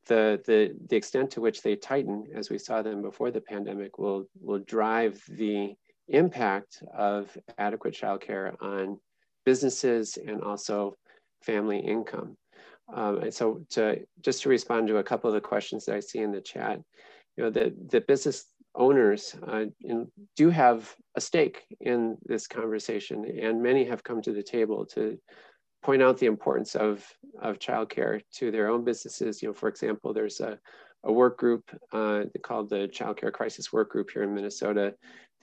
[0.07, 3.99] the, the, the extent to which they tighten, as we saw them before the pandemic,
[3.99, 5.75] will, will drive the
[6.09, 8.99] impact of adequate childcare on
[9.45, 10.95] businesses and also
[11.43, 12.37] family income.
[12.93, 16.01] Um, and so to just to respond to a couple of the questions that I
[16.01, 16.81] see in the chat,
[17.37, 18.45] you know, the, the business
[18.75, 24.33] owners uh, in, do have a stake in this conversation and many have come to
[24.33, 25.19] the table to
[25.83, 27.07] point out the importance of,
[27.41, 29.43] of childcare to their own businesses.
[29.43, 30.59] You know, for example, there's a,
[31.05, 34.95] a work group uh, called the Child Care Crisis Work Group here in Minnesota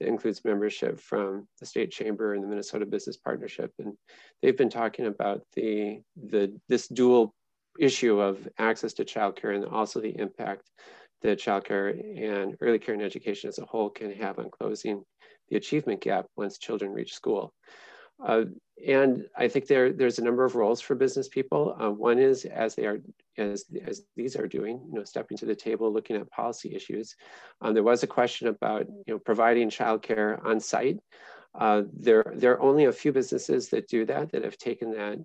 [0.01, 3.71] that includes membership from the state chamber and the Minnesota Business Partnership.
[3.77, 3.93] And
[4.41, 7.35] they've been talking about the, the this dual
[7.79, 10.69] issue of access to childcare and also the impact
[11.21, 15.03] that childcare and early care and education as a whole can have on closing
[15.49, 17.53] the achievement gap once children reach school.
[18.25, 18.45] Uh,
[18.87, 21.75] and I think there, there's a number of roles for business people.
[21.79, 22.99] Uh, one is as they are,
[23.37, 27.15] as, as these are doing, you know, stepping to the table, looking at policy issues.
[27.61, 30.97] Um, there was a question about, you know, providing childcare on site.
[31.53, 35.19] Uh, there, there are only a few businesses that do that, that have taken that,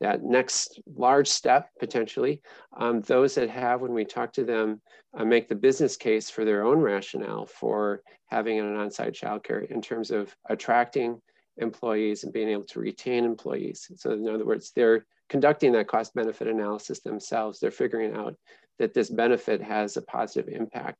[0.00, 2.40] that next large step potentially.
[2.76, 4.80] Um, those that have, when we talk to them,
[5.16, 9.82] uh, make the business case for their own rationale for having an on-site childcare in
[9.82, 11.20] terms of attracting
[11.60, 13.90] employees and being able to retain employees.
[13.96, 17.60] So in other words, they're conducting that cost benefit analysis themselves.
[17.60, 18.34] They're figuring out
[18.78, 20.98] that this benefit has a positive impact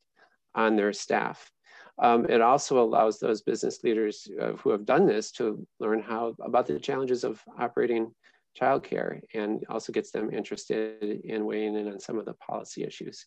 [0.54, 1.50] on their staff.
[1.98, 6.34] Um, it also allows those business leaders uh, who have done this to learn how
[6.40, 8.12] about the challenges of operating
[8.58, 13.26] childcare and also gets them interested in weighing in on some of the policy issues.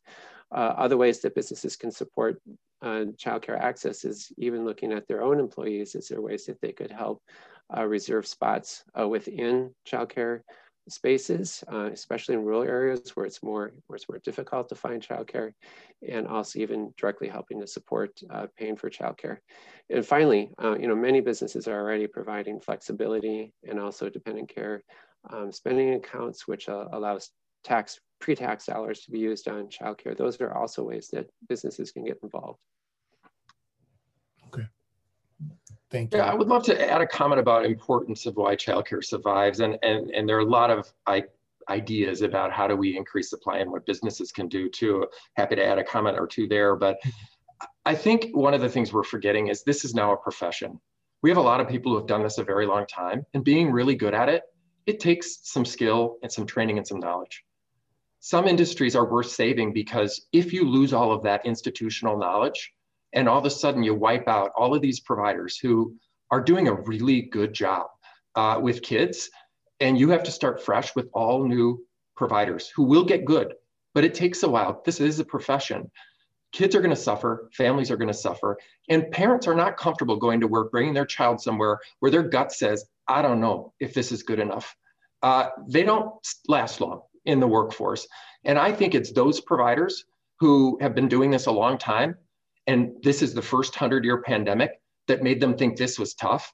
[0.51, 2.41] Uh, other ways that businesses can support
[2.83, 5.95] uh, childcare access is even looking at their own employees.
[5.95, 7.21] Is there ways that they could help
[7.75, 10.41] uh, reserve spots uh, within childcare
[10.89, 15.01] spaces, uh, especially in rural areas where it's more where it's more difficult to find
[15.01, 15.53] childcare,
[16.07, 19.37] and also even directly helping to support uh, paying for childcare.
[19.89, 24.83] And finally, uh, you know, many businesses are already providing flexibility and also dependent care
[25.31, 27.31] um, spending accounts, which allows
[27.63, 30.15] tax pre-tax dollars to be used on childcare.
[30.17, 32.59] Those are also ways that businesses can get involved.
[34.47, 34.63] Okay.
[35.91, 36.19] Thank you.
[36.19, 39.59] Yeah, I would love to add a comment about importance of why childcare survives.
[39.59, 41.23] And, and, and there are a lot of I,
[41.69, 45.05] ideas about how do we increase supply and what businesses can do too.
[45.35, 46.77] Happy to add a comment or two there.
[46.77, 46.97] But
[47.85, 50.79] I think one of the things we're forgetting is this is now a profession.
[51.21, 53.43] We have a lot of people who have done this a very long time and
[53.43, 54.43] being really good at it,
[54.85, 57.43] it takes some skill and some training and some knowledge.
[58.25, 62.71] Some industries are worth saving because if you lose all of that institutional knowledge
[63.11, 65.97] and all of a sudden you wipe out all of these providers who
[66.31, 67.87] are doing a really good job
[68.35, 69.29] uh, with kids,
[69.81, 73.55] and you have to start fresh with all new providers who will get good,
[73.93, 74.81] but it takes a while.
[74.85, 75.91] This is a profession
[76.53, 78.57] kids are going to suffer, families are going to suffer,
[78.87, 82.53] and parents are not comfortable going to work, bringing their child somewhere where their gut
[82.53, 84.73] says, I don't know if this is good enough.
[85.21, 86.13] Uh, they don't
[86.47, 88.07] last long in the workforce.
[88.45, 90.05] And I think it's those providers
[90.39, 92.15] who have been doing this a long time,
[92.67, 94.71] and this is the first 100 year pandemic
[95.07, 96.53] that made them think this was tough.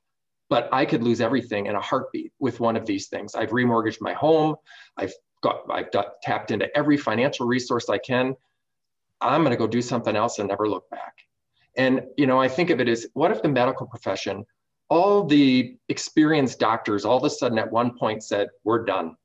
[0.50, 3.36] But I could lose everything in a heartbeat with one of these things.
[3.36, 4.56] I've remortgaged my home.
[4.98, 5.90] I've got I've
[6.24, 8.36] tapped into every financial resource I can
[9.22, 11.14] I'm going to go do something else and never look back.
[11.76, 14.46] And, you know, I think of it as what if the medical profession,
[14.90, 19.16] all the experienced doctors all of a sudden at one point said, we're done.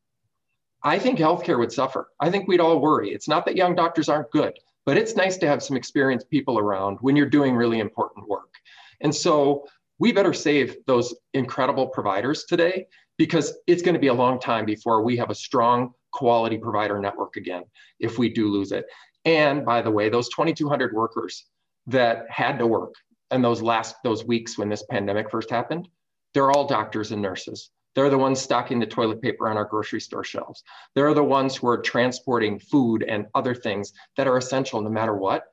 [0.85, 2.11] I think healthcare would suffer.
[2.20, 3.11] I think we'd all worry.
[3.11, 4.53] It's not that young doctors aren't good,
[4.85, 8.55] but it's nice to have some experienced people around when you're doing really important work.
[9.01, 9.66] And so
[9.99, 14.66] we better save those incredible providers today because it's going to be a long time
[14.66, 17.64] before we have a strong quality provider network again
[17.99, 18.85] if we do lose it.
[19.24, 21.47] And by the way, those 2,200 workers
[21.87, 22.95] that had to work
[23.30, 25.89] in those last those weeks when this pandemic first happened,
[26.35, 27.70] they're all doctors and nurses.
[27.95, 30.62] They're the ones stocking the toilet paper on our grocery store shelves.
[30.95, 35.14] They're the ones who are transporting food and other things that are essential no matter
[35.14, 35.45] what.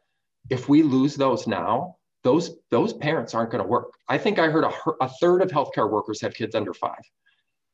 [0.49, 3.93] If we lose those now, those those parents aren't going to work.
[4.07, 4.71] I think I heard a,
[5.01, 7.01] a third of healthcare workers have kids under five.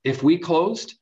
[0.03, 0.95] If we closed,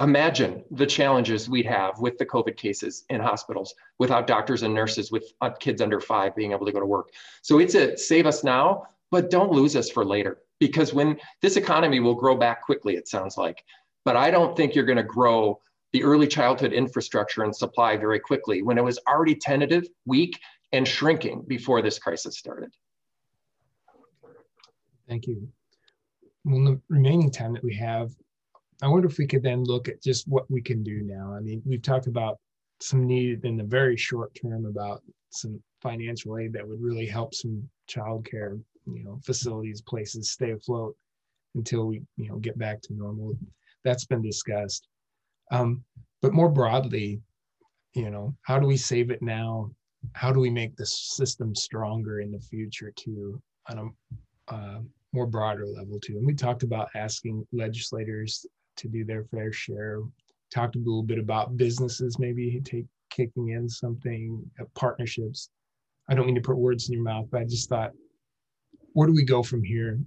[0.00, 5.10] imagine the challenges we'd have with the COVID cases in hospitals without doctors and nurses
[5.10, 7.10] with uh, kids under five being able to go to work.
[7.42, 11.56] So it's a save us now, but don't lose us for later because when this
[11.56, 13.62] economy will grow back quickly, it sounds like.
[14.04, 15.60] But I don't think you're going to grow
[15.92, 20.38] the early childhood infrastructure and supply very quickly when it was already tentative, weak,
[20.72, 22.70] and shrinking before this crisis started.
[25.08, 25.48] Thank you.
[26.44, 28.10] Well, in the remaining time that we have,
[28.82, 31.34] I wonder if we could then look at just what we can do now.
[31.34, 32.38] I mean, we've talked about
[32.80, 37.34] some need in the very short term about some financial aid that would really help
[37.34, 38.60] some childcare,
[38.94, 40.96] you know, facilities, places stay afloat
[41.54, 43.36] until we, you know, get back to normal.
[43.84, 44.88] That's been discussed.
[45.50, 45.82] Um,
[46.20, 47.20] but more broadly,
[47.94, 49.70] you know, how do we save it now?
[50.12, 53.78] How do we make the system stronger in the future too, on
[54.50, 54.80] a uh,
[55.12, 56.18] more broader level too?
[56.18, 60.00] And we talked about asking legislators to do their fair share.
[60.50, 65.50] Talked a little bit about businesses maybe take kicking in something, uh, partnerships.
[66.08, 67.92] I don't mean to put words in your mouth, but I just thought,
[68.92, 70.00] where do we go from here?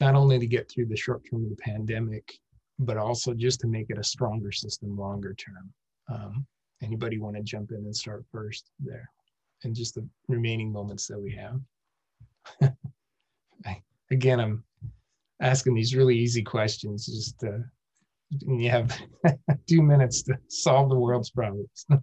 [0.00, 2.38] Not only to get through the short term of the pandemic,
[2.78, 5.72] but also just to make it a stronger system longer term.
[6.12, 6.46] Um,
[6.82, 9.08] anybody want to jump in and start first there?
[9.62, 11.60] And just the remaining moments that we have.
[14.10, 14.64] Again, I'm
[15.40, 17.64] asking these really easy questions just to
[18.46, 18.96] you have
[19.68, 21.86] two minutes to solve the world's problems.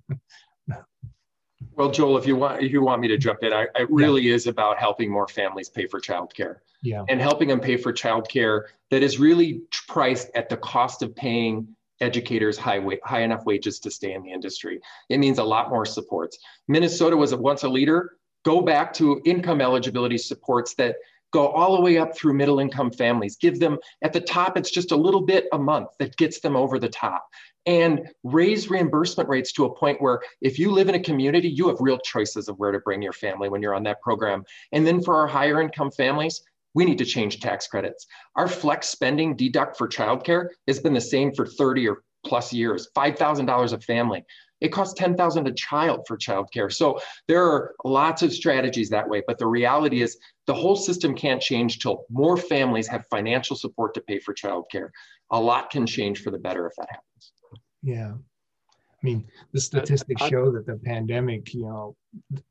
[1.82, 4.22] well, Joel, if you want, if you want me to jump in, I, it really
[4.22, 4.36] yeah.
[4.36, 6.58] is about helping more families pay for childcare.
[6.84, 7.04] Yeah.
[7.10, 11.68] And helping them pay for childcare that is really priced at the cost of paying
[12.00, 14.80] educators high wa- high enough wages to stay in the industry.
[15.10, 16.38] It means a lot more supports.
[16.68, 18.12] Minnesota was once a leader.
[18.46, 20.98] Go back to income eligibility supports that
[21.32, 23.38] go all the way up through middle income families.
[23.38, 26.56] Give them at the top, it's just a little bit a month that gets them
[26.56, 27.28] over the top.
[27.66, 31.68] And raise reimbursement rates to a point where if you live in a community, you
[31.68, 34.44] have real choices of where to bring your family when you're on that program.
[34.72, 36.42] And then for our higher income families,
[36.74, 38.08] we need to change tax credits.
[38.36, 42.88] Our flex spending deduct for childcare has been the same for 30 or plus years,
[42.96, 44.26] $5,000 a family.
[44.62, 46.72] It costs 10,000 a child for childcare.
[46.72, 51.16] So there are lots of strategies that way, but the reality is the whole system
[51.16, 54.90] can't change till more families have financial support to pay for childcare.
[55.32, 57.34] A lot can change for the better if that happens.
[57.82, 58.14] Yeah.
[58.14, 61.96] I mean, the statistics show that the pandemic, you know,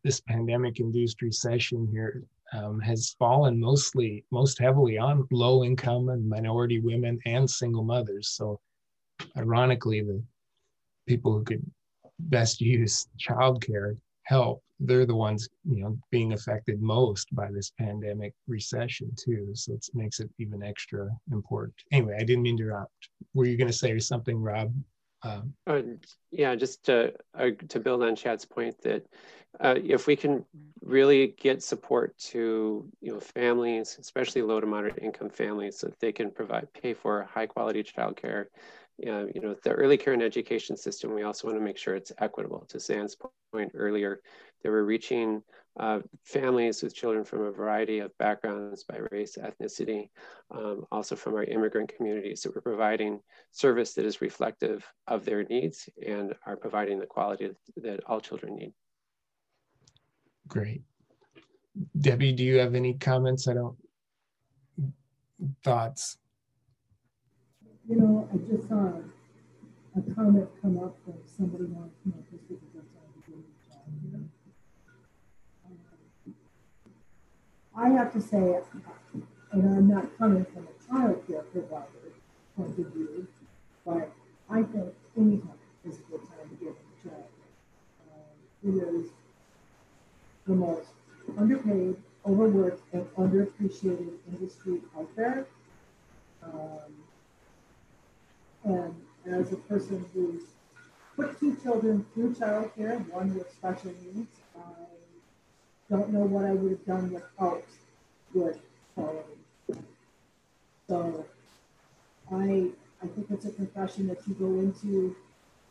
[0.02, 6.28] this pandemic induced recession here um, has fallen mostly, most heavily on low income and
[6.28, 8.30] minority women and single mothers.
[8.30, 8.58] So,
[9.36, 10.20] ironically, the
[11.06, 11.64] people who could
[12.28, 14.62] best use childcare help.
[14.78, 19.50] They're the ones you know being affected most by this pandemic recession too.
[19.54, 21.74] So it makes it even extra important.
[21.92, 23.08] Anyway i didn't mean to interrupt.
[23.34, 24.72] Were you going to say something rob?
[25.22, 25.82] Um, uh,
[26.30, 29.04] yeah just to, uh, to build on chad's point that
[29.60, 30.44] uh, if we can
[30.80, 36.00] really get support to you know families especially low to moderate income families so that
[36.00, 38.46] they can provide pay for high quality childcare
[39.06, 41.94] uh, you know, the early care and education system, we also want to make sure
[41.94, 42.64] it's equitable.
[42.68, 43.16] To Sam's
[43.52, 44.20] point earlier,
[44.62, 45.42] that we're reaching
[45.78, 50.10] uh, families with children from a variety of backgrounds by race, ethnicity,
[50.50, 53.20] um, also from our immigrant communities, that we're providing
[53.52, 58.56] service that is reflective of their needs and are providing the quality that all children
[58.56, 58.72] need.
[60.48, 60.82] Great.
[61.98, 63.46] Debbie, do you have any comments?
[63.46, 63.76] I don't,
[65.62, 66.18] thoughts?
[67.90, 68.92] You know, I just saw
[69.96, 73.20] a comment come up from somebody wanting to know this was a good time to
[73.26, 74.20] get a job here.
[75.66, 76.34] Um,
[77.76, 78.60] I have to say,
[79.50, 82.14] and I'm not coming from a child care provider
[82.56, 83.26] point of view,
[83.84, 84.08] but
[84.48, 87.24] I think any time is a good time to get a job.
[88.06, 89.10] Um, it is
[90.46, 90.90] the most
[91.36, 95.48] underpaid, overworked, and underappreciated industry out there.
[96.44, 96.99] Um,
[98.64, 98.94] and
[99.26, 100.42] as a person who's
[101.16, 104.62] put two children through childcare, one with special needs, I
[105.88, 107.64] don't know what I would have done without
[108.32, 108.58] good
[108.94, 109.40] quality.
[110.88, 111.26] So
[112.30, 112.70] I
[113.02, 115.16] I think it's a profession that you go into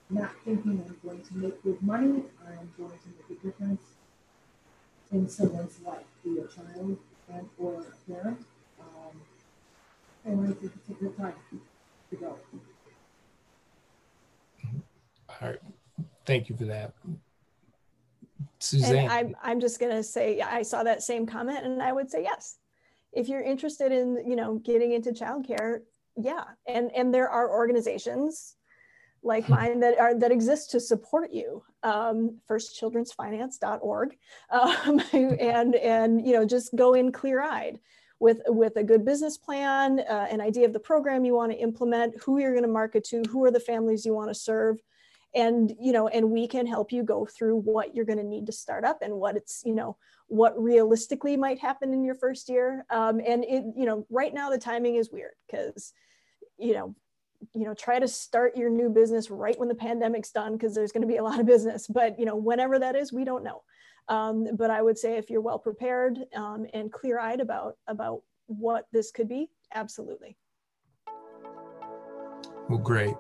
[0.10, 3.82] not thinking I'm going to make good money, I'm going to make a difference
[5.12, 6.98] in someone's life, be a child
[7.32, 8.46] and or a parent.
[8.80, 9.22] Um,
[10.26, 11.34] and I think it's a good time
[12.10, 12.38] to go.
[15.30, 15.60] All right.
[16.26, 16.94] Thank you for that.
[18.60, 18.96] Suzanne.
[18.96, 22.10] And I'm, I'm just going to say, I saw that same comment and I would
[22.10, 22.58] say yes.
[23.12, 25.82] If you're interested in, you know, getting into childcare,
[26.16, 26.44] yeah.
[26.68, 28.56] And, and there are organizations
[29.24, 29.54] like hmm.
[29.54, 34.18] mine that are that exist to support you um, firstchildrensfinance.org
[34.50, 37.80] um, and and you know just go in clear-eyed
[38.20, 41.58] with with a good business plan uh, an idea of the program you want to
[41.58, 44.82] implement who you're going to market to who are the families you want to serve
[45.36, 48.48] and you know and we can help you go through what you're going to need
[48.48, 49.96] to start up and what it's you know
[50.28, 52.86] what realistically might happen in your first year.
[52.90, 55.94] Um, and it you know right now the timing is weird because
[56.58, 56.96] you know
[57.54, 60.92] you know try to start your new business right when the pandemic's done because there's
[60.92, 61.88] going to be a lot of business.
[61.88, 63.64] But you know whenever that is we don't know.
[64.08, 68.86] Um, but i would say if you're well prepared um, and clear-eyed about about what
[68.92, 70.36] this could be absolutely.
[72.68, 73.14] Well great